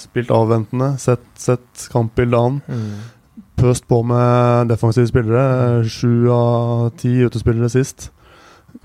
Spilt 0.00 0.32
avventende, 0.32 0.94
sett, 0.96 1.26
sett 1.36 1.82
kampbildet 1.92 2.38
an. 2.38 2.56
Mm. 2.64 3.42
Pøst 3.60 3.84
på 3.84 3.98
med 4.08 4.72
defensive 4.72 5.10
spillere. 5.10 5.84
Sju 5.84 6.24
av 6.32 6.88
ti 6.96 7.18
utespillere 7.20 7.68
sist. 7.68 8.08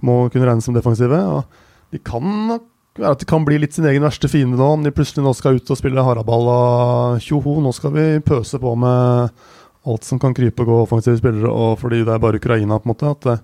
Må 0.04 0.26
kunne 0.28 0.50
regnes 0.50 0.68
som 0.68 0.76
defensive. 0.76 1.22
Og 1.38 1.96
de 1.96 2.04
kan 2.04 2.28
nok 2.52 2.68
være 3.00 3.16
at 3.16 3.24
de 3.24 3.30
kan 3.30 3.46
bli 3.48 3.60
litt 3.62 3.78
sin 3.78 3.88
egen 3.88 4.04
verste 4.04 4.28
fiende 4.32 4.60
nå, 4.60 4.68
om 4.76 4.84
de 4.84 4.92
plutselig 4.92 5.24
nå 5.24 5.34
skal 5.38 5.60
ut 5.60 5.72
og 5.72 5.80
spille 5.80 6.04
haraball 6.04 6.50
og 6.52 7.24
tjoho, 7.24 7.60
nå 7.62 7.72
skal 7.76 7.94
vi 7.96 8.06
pøse 8.26 8.60
på 8.62 8.74
med 8.80 9.46
alt 9.94 10.08
som 10.08 10.20
kan 10.22 10.36
krype 10.38 10.64
og 10.64 10.70
gå 10.72 10.82
offensive 10.84 11.20
spillere, 11.20 11.52
og 11.52 11.80
fordi 11.82 12.04
det 12.04 12.14
er 12.14 12.22
bare 12.24 12.42
Ukraina, 12.42 12.80
på 12.80 12.90
en 12.90 12.94
måte. 12.94 13.14
at 13.16 13.28
det, 13.28 13.38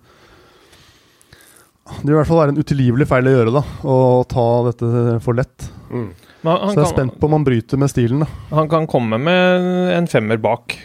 det 1.94 2.08
vil 2.08 2.16
i 2.16 2.20
hvert 2.20 2.30
fall 2.30 2.42
være 2.44 2.56
en 2.56 2.62
utilgivelig 2.62 3.10
feil 3.10 3.30
å 3.30 3.36
gjøre, 3.38 3.56
da. 3.58 3.64
Å 3.84 3.98
ta 4.30 4.48
dette 4.70 5.18
for 5.26 5.40
lett. 5.40 5.68
Mm. 5.90 6.08
Men 6.44 6.52
han, 6.52 6.72
Så 6.72 6.80
jeg 6.80 6.84
er 6.84 6.88
kan, 6.88 6.94
spent 6.96 7.20
på 7.20 7.30
om 7.30 7.38
han 7.38 7.48
bryter 7.48 7.80
med 7.80 7.92
stilen, 7.92 8.24
da. 8.26 8.30
han 8.56 8.72
kan 8.72 8.88
komme 8.92 9.20
med 9.22 9.68
en 9.96 10.08
femmer 10.12 10.40
bak. 10.44 10.78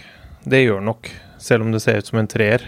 Det 0.49 0.65
gjør 0.65 0.85
nok, 0.87 1.11
selv 1.43 1.67
om 1.67 1.73
det 1.75 1.83
ser 1.85 2.03
ut 2.03 2.11
som 2.11 2.21
en 2.23 2.31
treer. 2.31 2.67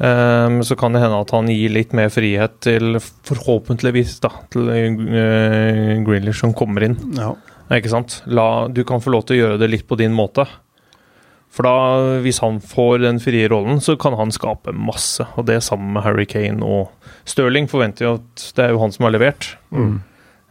Um, 0.00 0.62
så 0.64 0.76
kan 0.80 0.94
det 0.96 1.02
hende 1.02 1.18
at 1.20 1.32
han 1.36 1.48
gir 1.52 1.72
litt 1.74 1.90
mer 1.96 2.08
frihet 2.12 2.54
til, 2.64 2.96
forhåpentligvis, 3.28 4.14
da, 4.24 4.30
til 4.52 4.70
uh, 4.72 5.98
Grealish 6.06 6.40
som 6.40 6.54
kommer 6.56 6.86
inn. 6.86 6.96
Ja. 7.18 7.34
Ikke 7.76 7.92
sant? 7.92 8.22
La, 8.26 8.66
du 8.72 8.80
kan 8.88 9.02
få 9.04 9.12
lov 9.12 9.26
til 9.28 9.36
å 9.36 9.42
gjøre 9.42 9.60
det 9.60 9.68
litt 9.70 9.84
på 9.88 9.98
din 10.00 10.16
måte. 10.16 10.46
For 11.50 11.66
da, 11.66 12.20
hvis 12.22 12.38
han 12.44 12.60
får 12.62 13.00
den 13.02 13.18
frie 13.22 13.48
rollen, 13.50 13.80
så 13.82 13.96
kan 13.98 14.14
han 14.14 14.30
skape 14.30 14.70
masse. 14.76 15.24
Og 15.34 15.48
det 15.48 15.58
sammen 15.66 15.92
med 15.96 16.04
Harry 16.04 16.26
Kane 16.30 16.62
og 16.62 16.92
Stirling 17.28 17.66
forventer 17.70 18.06
jo 18.06 18.12
at 18.20 18.44
det 18.54 18.64
er 18.68 18.74
jo 18.74 18.78
han 18.84 18.94
som 18.94 19.08
har 19.08 19.16
levert. 19.16 19.48
Mm. 19.74 19.96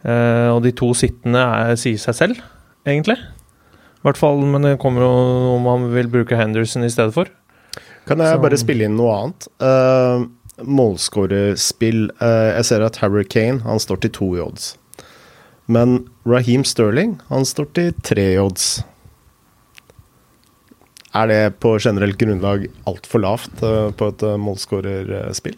Eh, 0.04 0.48
og 0.52 0.60
de 0.64 0.72
to 0.76 0.90
sittende 0.96 1.40
er, 1.40 1.72
sier 1.80 2.00
seg 2.00 2.18
selv, 2.18 2.42
egentlig. 2.88 3.16
I 3.16 4.04
hvert 4.04 4.20
fall, 4.20 4.44
men 4.48 4.64
det 4.64 4.78
kommer 4.80 5.04
jo 5.04 5.10
om 5.56 5.66
han 5.68 5.88
vil 5.92 6.08
bruke 6.12 6.36
Henderson 6.36 6.84
i 6.84 6.92
stedet 6.92 7.16
for. 7.16 7.32
Kan 8.08 8.18
jeg 8.20 8.36
Så- 8.36 8.42
bare 8.42 8.60
spille 8.60 8.84
inn 8.84 8.96
noe 8.96 9.12
annet? 9.16 9.48
Uh, 9.60 10.26
Målskårerspill. 10.64 12.10
Uh, 12.20 12.56
jeg 12.56 12.64
ser 12.64 12.82
at 12.84 12.96
Harry 12.96 13.24
Kane 13.24 13.60
han 13.64 13.78
står 13.78 14.00
til 14.00 14.10
to 14.10 14.36
i 14.36 14.40
odds. 14.40 14.76
Men 15.68 16.08
Raheem 16.26 16.64
Sterling 16.64 17.20
han 17.28 17.44
står 17.44 17.72
til 17.74 17.92
tre 18.02 18.34
i 18.34 18.38
odds. 18.38 18.82
Er 21.10 21.26
det 21.26 21.38
på 21.58 21.74
generelt 21.82 22.18
grunnlag 22.20 22.68
altfor 22.86 23.22
lavt 23.24 23.62
eh, 23.66 23.88
på 23.98 24.10
et 24.12 24.22
uh, 24.22 24.36
målskårerspill? 24.38 25.56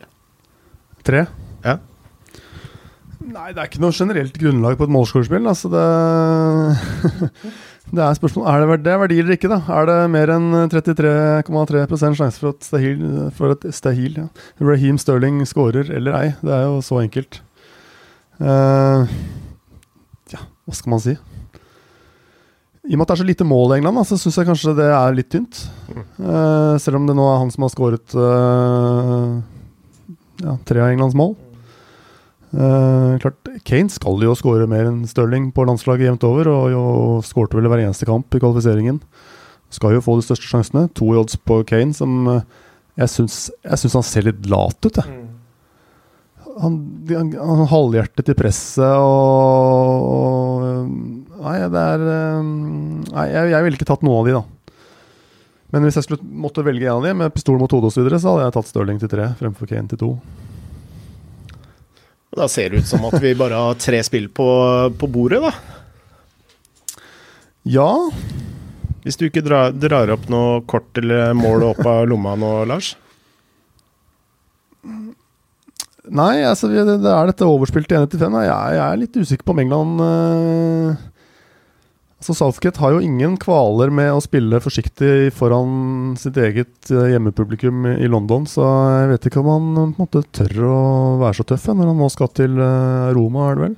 Tre? 1.05 1.27
Ja. 1.67 1.77
Nei, 3.23 3.51
det 3.53 3.61
er 3.61 3.69
ikke 3.69 3.83
noe 3.83 3.95
generelt 3.95 4.39
grunnlag 4.41 4.79
på 4.81 4.89
et 4.89 4.95
målskårerspill. 4.95 5.45
Altså 5.51 5.69
det, 5.73 5.83
det 7.99 8.05
er 8.07 8.17
spørsmål 8.17 8.49
Er 8.49 8.65
det 8.81 8.95
er 8.95 9.03
verdier 9.05 9.27
eller 9.27 9.37
ikke, 9.37 9.53
da? 9.53 9.61
Er 9.77 9.91
det 9.91 9.99
mer 10.15 10.33
enn 10.39 10.49
33,3% 10.73 12.19
sjanse 12.19 12.41
for 12.41 12.55
at 12.55 12.65
Stahil, 12.65 13.05
for 13.37 13.53
at 13.53 13.69
Stahil 13.77 14.23
ja. 14.23 14.27
Raheem 14.63 15.01
Sterling 15.01 15.43
skårer 15.49 15.93
eller 15.93 16.17
ei? 16.17 16.27
Det 16.41 16.57
er 16.57 16.65
jo 16.65 16.81
så 16.87 17.03
enkelt. 17.05 17.43
Uh, 18.41 19.05
ja, 20.33 20.47
hva 20.65 20.81
skal 20.81 20.97
man 20.97 21.05
si? 21.05 21.19
I 22.83 22.97
og 22.97 22.99
med 22.99 23.05
at 23.05 23.13
det 23.13 23.15
er 23.15 23.21
så 23.23 23.29
lite 23.29 23.47
mål 23.47 23.73
i 23.73 23.77
England, 23.79 24.01
så 24.09 24.17
syns 24.19 24.41
jeg 24.41 24.49
kanskje 24.49 24.73
det 24.75 24.89
er 24.91 25.15
litt 25.15 25.29
tynt. 25.31 25.61
Eh, 25.95 26.75
selv 26.83 26.99
om 26.99 27.05
det 27.07 27.15
nå 27.15 27.27
er 27.31 27.39
han 27.39 27.53
som 27.55 27.63
har 27.63 27.71
skåret 27.71 28.15
uh, 28.19 29.39
ja, 30.43 30.57
tre 30.67 30.83
av 30.83 30.91
Englands 30.91 31.15
mål. 31.15 31.37
Uh, 32.53 33.15
klart, 33.23 33.39
Kane 33.65 33.89
skal 33.89 34.19
jo 34.27 34.35
skåre 34.37 34.67
mer 34.69 34.91
enn 34.91 35.07
Stirling 35.09 35.53
på 35.55 35.65
landslaget 35.69 36.09
jevnt 36.11 36.27
over, 36.27 36.51
og 36.51 36.67
jo 36.75 36.83
skårte 37.25 37.57
vel 37.57 37.71
hver 37.71 37.85
eneste 37.85 38.09
kamp 38.11 38.35
i 38.35 38.43
kvalifiseringen. 38.43 38.99
Skal 39.73 39.95
jo 39.95 40.03
få 40.05 40.19
de 40.19 40.27
største 40.27 40.51
sjansene. 40.51 40.89
To 40.99 41.15
i 41.15 41.21
odds 41.23 41.39
på 41.39 41.63
Kane, 41.71 41.95
som 41.97 42.27
eh, 42.35 42.43
jeg 42.99 43.15
syns, 43.15 43.37
jeg 43.63 43.79
syns 43.85 43.95
han 44.01 44.05
ser 44.11 44.27
litt 44.27 44.43
lat 44.51 44.77
ut, 44.85 44.99
jeg. 44.99 45.23
Han, 46.61 46.75
de- 47.09 47.17
han, 47.17 47.31
han 47.33 47.71
halvhjertet 47.71 48.29
i 48.29 48.37
presset 48.37 48.99
og, 49.01 50.03
og 50.05 51.22
Nei, 51.43 51.59
det 51.73 51.85
er 51.95 52.03
eh, 52.07 52.51
Nei, 53.13 53.27
jeg, 53.33 53.53
jeg 53.55 53.67
ville 53.67 53.81
ikke 53.81 53.89
tatt 53.89 54.05
noen 54.07 54.21
av 54.21 54.29
de, 54.29 54.37
da. 54.39 54.79
Men 55.73 55.87
hvis 55.87 55.97
jeg 55.97 56.07
skulle 56.07 56.41
måtte 56.45 56.65
velge 56.67 56.85
en 56.85 57.01
av 57.01 57.07
de, 57.07 57.15
med 57.17 57.33
pistol 57.35 57.57
mot 57.61 57.73
hodet 57.73 57.89
osv., 57.89 57.97
så, 57.97 58.05
videre, 58.05 58.21
så 58.21 58.35
hadde 58.35 58.47
jeg 58.47 58.57
tatt 58.59 58.69
Stirling 58.69 58.99
til 59.01 59.11
tre 59.13 59.29
fremfor 59.39 59.71
Kane 59.71 59.89
til 59.89 60.01
to. 60.03 60.11
Da 62.37 62.49
ser 62.49 62.73
det 62.73 62.83
ut 62.83 62.89
som 62.89 63.05
at 63.09 63.17
vi 63.21 63.35
bare 63.37 63.61
har 63.61 63.79
tre 63.81 64.01
spill 64.05 64.29
på, 64.33 64.49
på 65.01 65.09
bordet, 65.13 65.41
da. 65.45 65.53
Ja, 67.69 67.89
Hvis 69.05 69.19
du 69.19 69.27
ikke 69.29 69.43
drar, 69.45 69.73
drar 69.75 70.11
opp 70.15 70.29
noe 70.31 70.61
kort 70.67 70.99
eller 70.99 71.33
mål 71.35 71.65
opp 71.73 71.81
av 71.87 72.05
lomma 72.11 72.35
nå, 72.39 72.51
Lars? 72.71 72.93
Nei, 76.13 76.43
altså, 76.43 76.69
det, 76.69 76.83
det 77.03 77.11
er 77.11 77.31
dette 77.31 77.47
overspilt 77.47 77.89
til 77.91 78.05
1-5. 78.05 78.39
Jeg, 78.43 78.77
jeg 78.77 78.85
er 78.85 79.01
litt 79.01 79.19
usikker 79.19 79.47
på 79.47 79.55
om 79.55 79.63
England 79.63 80.03
eh, 80.05 81.12
Altså 82.23 82.37
Southgate 82.39 82.79
har 82.79 82.93
jo 82.95 83.01
ingen 83.03 83.33
kvaler 83.43 83.91
med 83.91 84.13
å 84.15 84.21
spille 84.23 84.61
forsiktig 84.63 85.33
foran 85.35 86.13
sitt 86.15 86.37
eget 86.39 86.93
eh, 86.95 87.09
hjemmepublikum 87.11 87.89
i 87.97 88.07
London, 88.07 88.45
så 88.47 88.63
jeg 88.63 89.09
vet 89.11 89.27
ikke 89.27 89.41
om 89.43 89.49
han 89.51 89.65
på 89.75 89.87
en 89.89 89.97
måte 89.99 90.23
tør 90.31 90.61
å 90.69 90.83
være 91.19 91.41
så 91.41 91.47
tøff 91.51 91.67
eh, 91.67 91.75
når 91.81 91.91
han 91.91 91.99
nå 91.99 92.11
skal 92.15 92.31
til 92.39 92.63
eh, 92.63 93.09
Roma, 93.19 93.49
er 93.49 93.59
det 93.59 93.65
vel? 93.65 93.75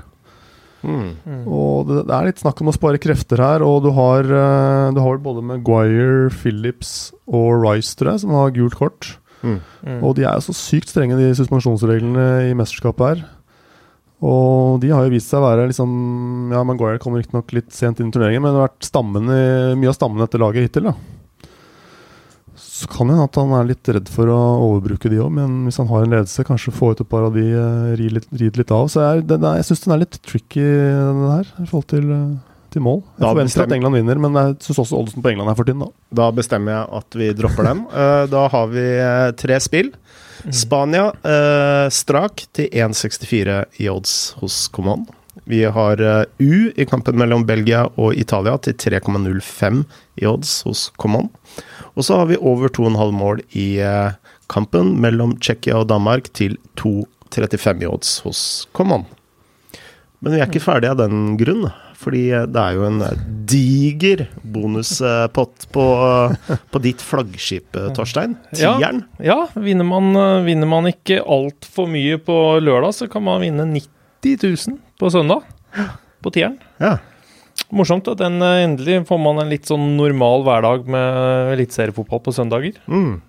Mm. 0.85 1.46
Og 1.48 1.88
det, 1.88 2.02
det 2.11 2.18
er 2.18 2.28
litt 2.28 2.42
snakk 2.44 2.61
om 2.61 2.68
å 2.68 2.76
spare 2.76 3.00
krefter 3.00 3.40
her, 3.40 3.64
og 3.64 3.80
du 3.87 3.90
har, 3.96 4.28
eh, 4.28 4.92
du 4.92 5.00
har 5.00 5.24
både 5.24 5.46
Maguire, 5.48 6.28
Phillips 6.28 7.14
og 7.24 7.64
Rice, 7.64 7.96
tror 7.96 8.12
jeg, 8.12 8.26
som 8.26 8.37
har 8.37 8.52
gult 8.61 8.76
kort. 8.76 9.14
Mm. 9.40 9.57
Mm. 9.88 10.02
Og 10.04 10.18
de 10.20 10.28
er 10.28 10.37
jo 10.37 10.50
så 10.50 10.59
sykt 10.61 10.92
strenge, 10.92 11.16
de 11.16 11.33
suspensjonsreglene 11.40 12.50
i 12.50 12.52
mesterskapet 12.61 13.09
her. 13.09 13.24
Og 14.24 14.80
de 14.80 14.92
har 14.94 15.04
jo 15.04 15.12
vist 15.12 15.28
seg 15.28 15.42
å 15.42 15.44
være 15.44 15.66
liksom 15.68 15.90
Ja, 16.54 16.62
Maguire 16.64 17.00
kommer 17.02 17.20
riktignok 17.20 17.52
litt 17.56 17.74
sent 17.76 18.00
inn 18.00 18.08
i 18.08 18.14
turneringen, 18.14 18.44
men 18.44 18.54
det 18.54 18.62
har 18.62 18.70
vært 18.70 18.88
stammen 18.88 19.28
i, 19.28 19.42
mye 19.80 19.90
av 19.92 19.98
stammen 19.98 20.24
etter 20.24 20.40
laget 20.40 20.68
hittil, 20.68 20.88
da. 20.88 20.94
Så 22.54 22.88
kan 22.90 23.08
det 23.08 23.16
hende 23.16 23.26
at 23.28 23.37
han 23.38 23.52
er 23.58 23.68
litt 23.68 23.90
redd 23.90 24.08
for 24.10 24.30
å 24.30 24.38
overbruke 24.64 25.10
de 25.10 25.20
òg, 25.22 25.30
men 25.34 25.60
hvis 25.66 25.78
han 25.82 25.90
har 25.90 26.04
en 26.04 26.16
ledelse, 26.16 26.46
kanskje 26.46 26.74
få 26.74 26.92
ut 26.94 27.02
et 27.04 27.10
par 27.10 27.26
av 27.26 27.37
de, 27.37 27.44
eh, 27.50 27.92
ri 27.98 28.08
litt, 28.12 28.26
ri 28.34 28.48
litt 28.54 28.72
av. 28.74 28.88
Så 28.92 29.02
jeg, 29.02 29.26
er, 29.28 29.46
jeg 29.58 29.68
syns 29.68 29.84
den 29.84 29.94
er 29.94 30.02
litt 30.04 30.18
tricky, 30.22 30.64
den 30.64 31.22
her, 31.28 31.50
i 31.60 31.68
forhold 31.68 31.88
til, 31.92 32.10
eh, 32.14 32.53
til 32.74 32.82
mål. 32.84 33.00
Jeg 33.14 33.22
Da 33.22 33.30
forventer 33.30 33.50
bestemmer- 33.52 33.70
at 33.70 33.76
England 33.78 33.98
vinner, 34.00 34.20
men 34.24 34.38
jeg 34.40 34.56
syns 34.66 34.80
også 34.84 34.98
oddsen 35.00 35.22
på 35.24 35.30
England 35.32 35.50
er 35.52 35.58
for 35.58 35.68
tynn, 35.68 35.80
da. 35.84 35.88
Da 36.20 36.26
bestemmer 36.34 36.74
jeg 36.74 36.88
at 37.00 37.18
vi 37.20 37.32
dropper 37.40 37.68
dem. 37.70 37.84
Eh, 38.04 38.26
da 38.34 38.42
har 38.52 38.66
vi 38.74 38.84
eh, 38.98 39.30
tre 39.38 39.60
spill. 39.62 39.92
Spania 40.52 41.06
eh, 41.24 41.87
strak 41.94 42.42
til 42.52 42.68
1,64 42.68 43.64
i 43.80 43.88
odds 43.88 44.34
hos 44.42 44.68
Command. 44.74 45.06
Vi 45.48 45.62
har 45.64 46.00
eh, 46.00 46.24
U 46.44 46.68
i 46.76 46.84
kampen 46.88 47.16
mellom 47.20 47.46
Belgia 47.48 47.87
og 47.96 48.14
Italia 48.18 48.58
til 48.58 48.74
3,05 48.76 49.84
i 50.20 50.26
odds 50.28 50.62
hos 50.68 50.90
Command. 51.00 51.30
Og 51.96 52.04
så 52.04 52.18
har 52.20 52.26
vi 52.28 52.37
over 52.42 52.68
2,5 52.68 53.12
mål 53.14 53.40
i 53.54 53.78
kampen 54.50 54.96
mellom 55.00 55.37
Tsjekkia 55.40 55.78
og 55.80 55.88
Danmark 55.88 56.26
til 56.37 56.56
2,35 56.76 57.82
i 57.84 57.87
odds 57.88 58.18
hos 58.26 58.40
Command. 58.76 59.06
Men 60.20 60.34
vi 60.34 60.40
er 60.40 60.48
ikke 60.48 60.62
ferdige 60.64 60.90
av 60.94 61.00
den 61.02 61.37
grunn, 61.40 61.66
fordi 61.98 62.24
eh, 62.35 62.46
det 62.50 62.61
er 62.61 62.76
jo 62.76 62.87
en 62.88 63.00
eh, 63.04 63.24
diger 63.48 64.26
bonuspott 64.54 65.66
på, 65.74 65.87
eh, 66.09 66.61
på 66.72 66.83
ditt 66.85 67.02
flaggskip, 67.04 67.78
Torstein. 67.96 68.37
Tieren. 68.54 69.04
Ja, 69.22 69.44
vinner 69.54 69.87
man, 69.88 70.12
vinner 70.46 70.70
man 70.70 70.90
ikke 70.90 71.22
altfor 71.22 71.88
mye 71.90 72.20
på 72.22 72.38
lørdag, 72.62 72.96
så 72.98 73.11
kan 73.11 73.26
man 73.26 73.42
vinne 73.44 73.66
90 73.70 74.38
000 74.42 74.78
på 75.00 75.11
søndag. 75.12 75.44
På 76.24 76.33
tieren. 76.35 76.59
Ja. 76.80 76.96
Morsomt 77.74 78.09
at 78.11 78.18
den 78.20 78.42
endelig 78.42 79.04
får 79.09 79.20
man 79.20 79.42
en 79.42 79.50
litt 79.52 79.68
sånn 79.68 79.94
normal 79.98 80.44
hverdag 80.46 80.88
med 80.90 81.54
eliteseriefotball 81.54 82.22
på 82.24 82.35
søndager. 82.35 82.78
Mm. 82.90 83.20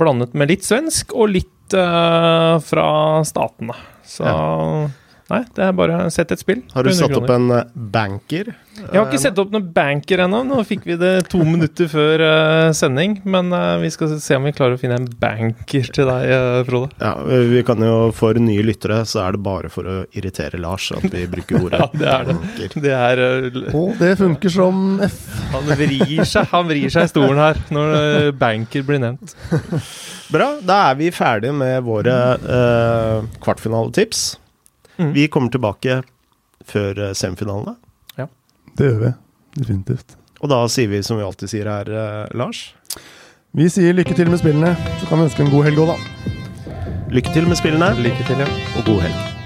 Blandet 0.00 0.36
med 0.38 0.52
litt 0.52 0.64
svensk 0.64 1.12
og 1.16 1.32
litt 1.34 1.74
uh, 1.74 2.56
fra 2.62 2.86
statene. 3.26 3.76
Så 4.06 4.26
Nei, 5.30 5.44
det 5.54 5.62
er 5.62 5.74
bare 5.78 5.98
å 6.08 6.10
sette 6.10 6.34
et 6.34 6.42
spill. 6.42 6.64
Har 6.74 6.82
du 6.82 6.90
satt 6.96 7.14
opp 7.14 7.30
en 7.30 7.52
eh, 7.54 7.68
banker? 7.94 8.48
Jeg 8.80 8.96
har 8.96 9.04
ikke 9.06 9.20
sett 9.22 9.38
opp 9.38 9.52
noen 9.52 9.68
banker 9.74 10.22
ennå. 10.24 10.40
Nå 10.48 10.58
fikk 10.66 10.88
vi 10.88 10.96
det 10.98 11.12
to 11.30 11.44
minutter 11.46 11.86
før 11.90 12.24
eh, 12.26 12.70
sending. 12.74 13.18
Men 13.30 13.52
eh, 13.54 13.76
vi 13.84 13.92
skal 13.94 14.16
se 14.18 14.38
om 14.38 14.48
vi 14.48 14.54
klarer 14.56 14.74
å 14.74 14.80
finne 14.80 14.98
en 14.98 15.06
banker 15.22 15.90
til 15.94 16.10
deg, 16.10 16.32
Frode. 16.66 16.90
Ja, 16.98 17.12
vi 17.52 17.62
kan 17.66 17.82
jo 17.84 18.10
For 18.16 18.38
nye 18.42 18.64
lyttere 18.66 19.02
så 19.08 19.22
er 19.26 19.36
det 19.36 19.42
bare 19.46 19.70
for 19.72 19.86
å 19.86 19.96
irritere 20.16 20.58
Lars 20.60 20.90
at 20.96 21.06
vi 21.12 21.22
bruker 21.30 21.60
ordet 21.60 21.80
Ja, 21.84 21.88
det 21.94 22.10
er 22.10 22.26
det. 22.26 22.36
banker. 22.40 22.76
Det 22.86 22.96
er 22.98 23.24
Og 23.76 23.94
det 24.00 24.12
funker 24.18 24.54
som 24.54 24.98
F. 25.06 25.20
Han 25.54 25.70
vrir 25.70 26.24
seg 26.26 26.50
Han 26.50 26.66
vrir 26.70 26.90
seg 26.90 27.06
i 27.06 27.12
stolen 27.12 27.38
her 27.38 27.62
når 27.70 28.32
banker 28.40 28.82
blir 28.86 29.02
nevnt. 29.02 29.36
Bra, 30.30 30.52
da 30.62 30.76
er 30.90 30.98
vi 30.98 31.10
ferdige 31.14 31.54
med 31.54 31.82
våre 31.86 32.14
eh, 32.38 33.30
kvartfinaletips. 33.42 34.39
Mhm. 35.00 35.12
Vi 35.16 35.26
kommer 35.32 35.50
tilbake 35.50 36.02
før 36.68 37.14
semifinalene. 37.16 37.76
Ja. 38.20 38.28
Det 38.76 38.90
gjør 38.90 39.00
vi. 39.06 39.12
Definitivt. 39.56 40.16
Og 40.40 40.48
da 40.52 40.60
sier 40.72 40.88
vi 40.88 41.02
som 41.04 41.18
vi 41.18 41.24
alltid 41.24 41.52
sier 41.52 41.68
her, 41.68 41.88
eh, 41.88 42.28
Lars. 42.36 42.74
Vi 43.56 43.66
sier 43.72 43.96
lykke 43.96 44.14
til 44.14 44.30
med 44.30 44.38
spillene, 44.38 44.76
så 45.00 45.08
kan 45.08 45.18
vi 45.18 45.26
ønske 45.26 45.42
en 45.42 45.50
god 45.50 45.64
helg 45.66 45.82
òg, 45.82 45.90
da. 45.90 45.98
Lykke 47.10 47.32
til 47.34 47.48
med 47.50 47.58
spillene, 47.58 47.90
Lykke 47.98 48.24
til, 48.28 48.38
ja. 48.38 48.46
og 48.78 48.84
god 48.86 49.00
helg. 49.08 49.39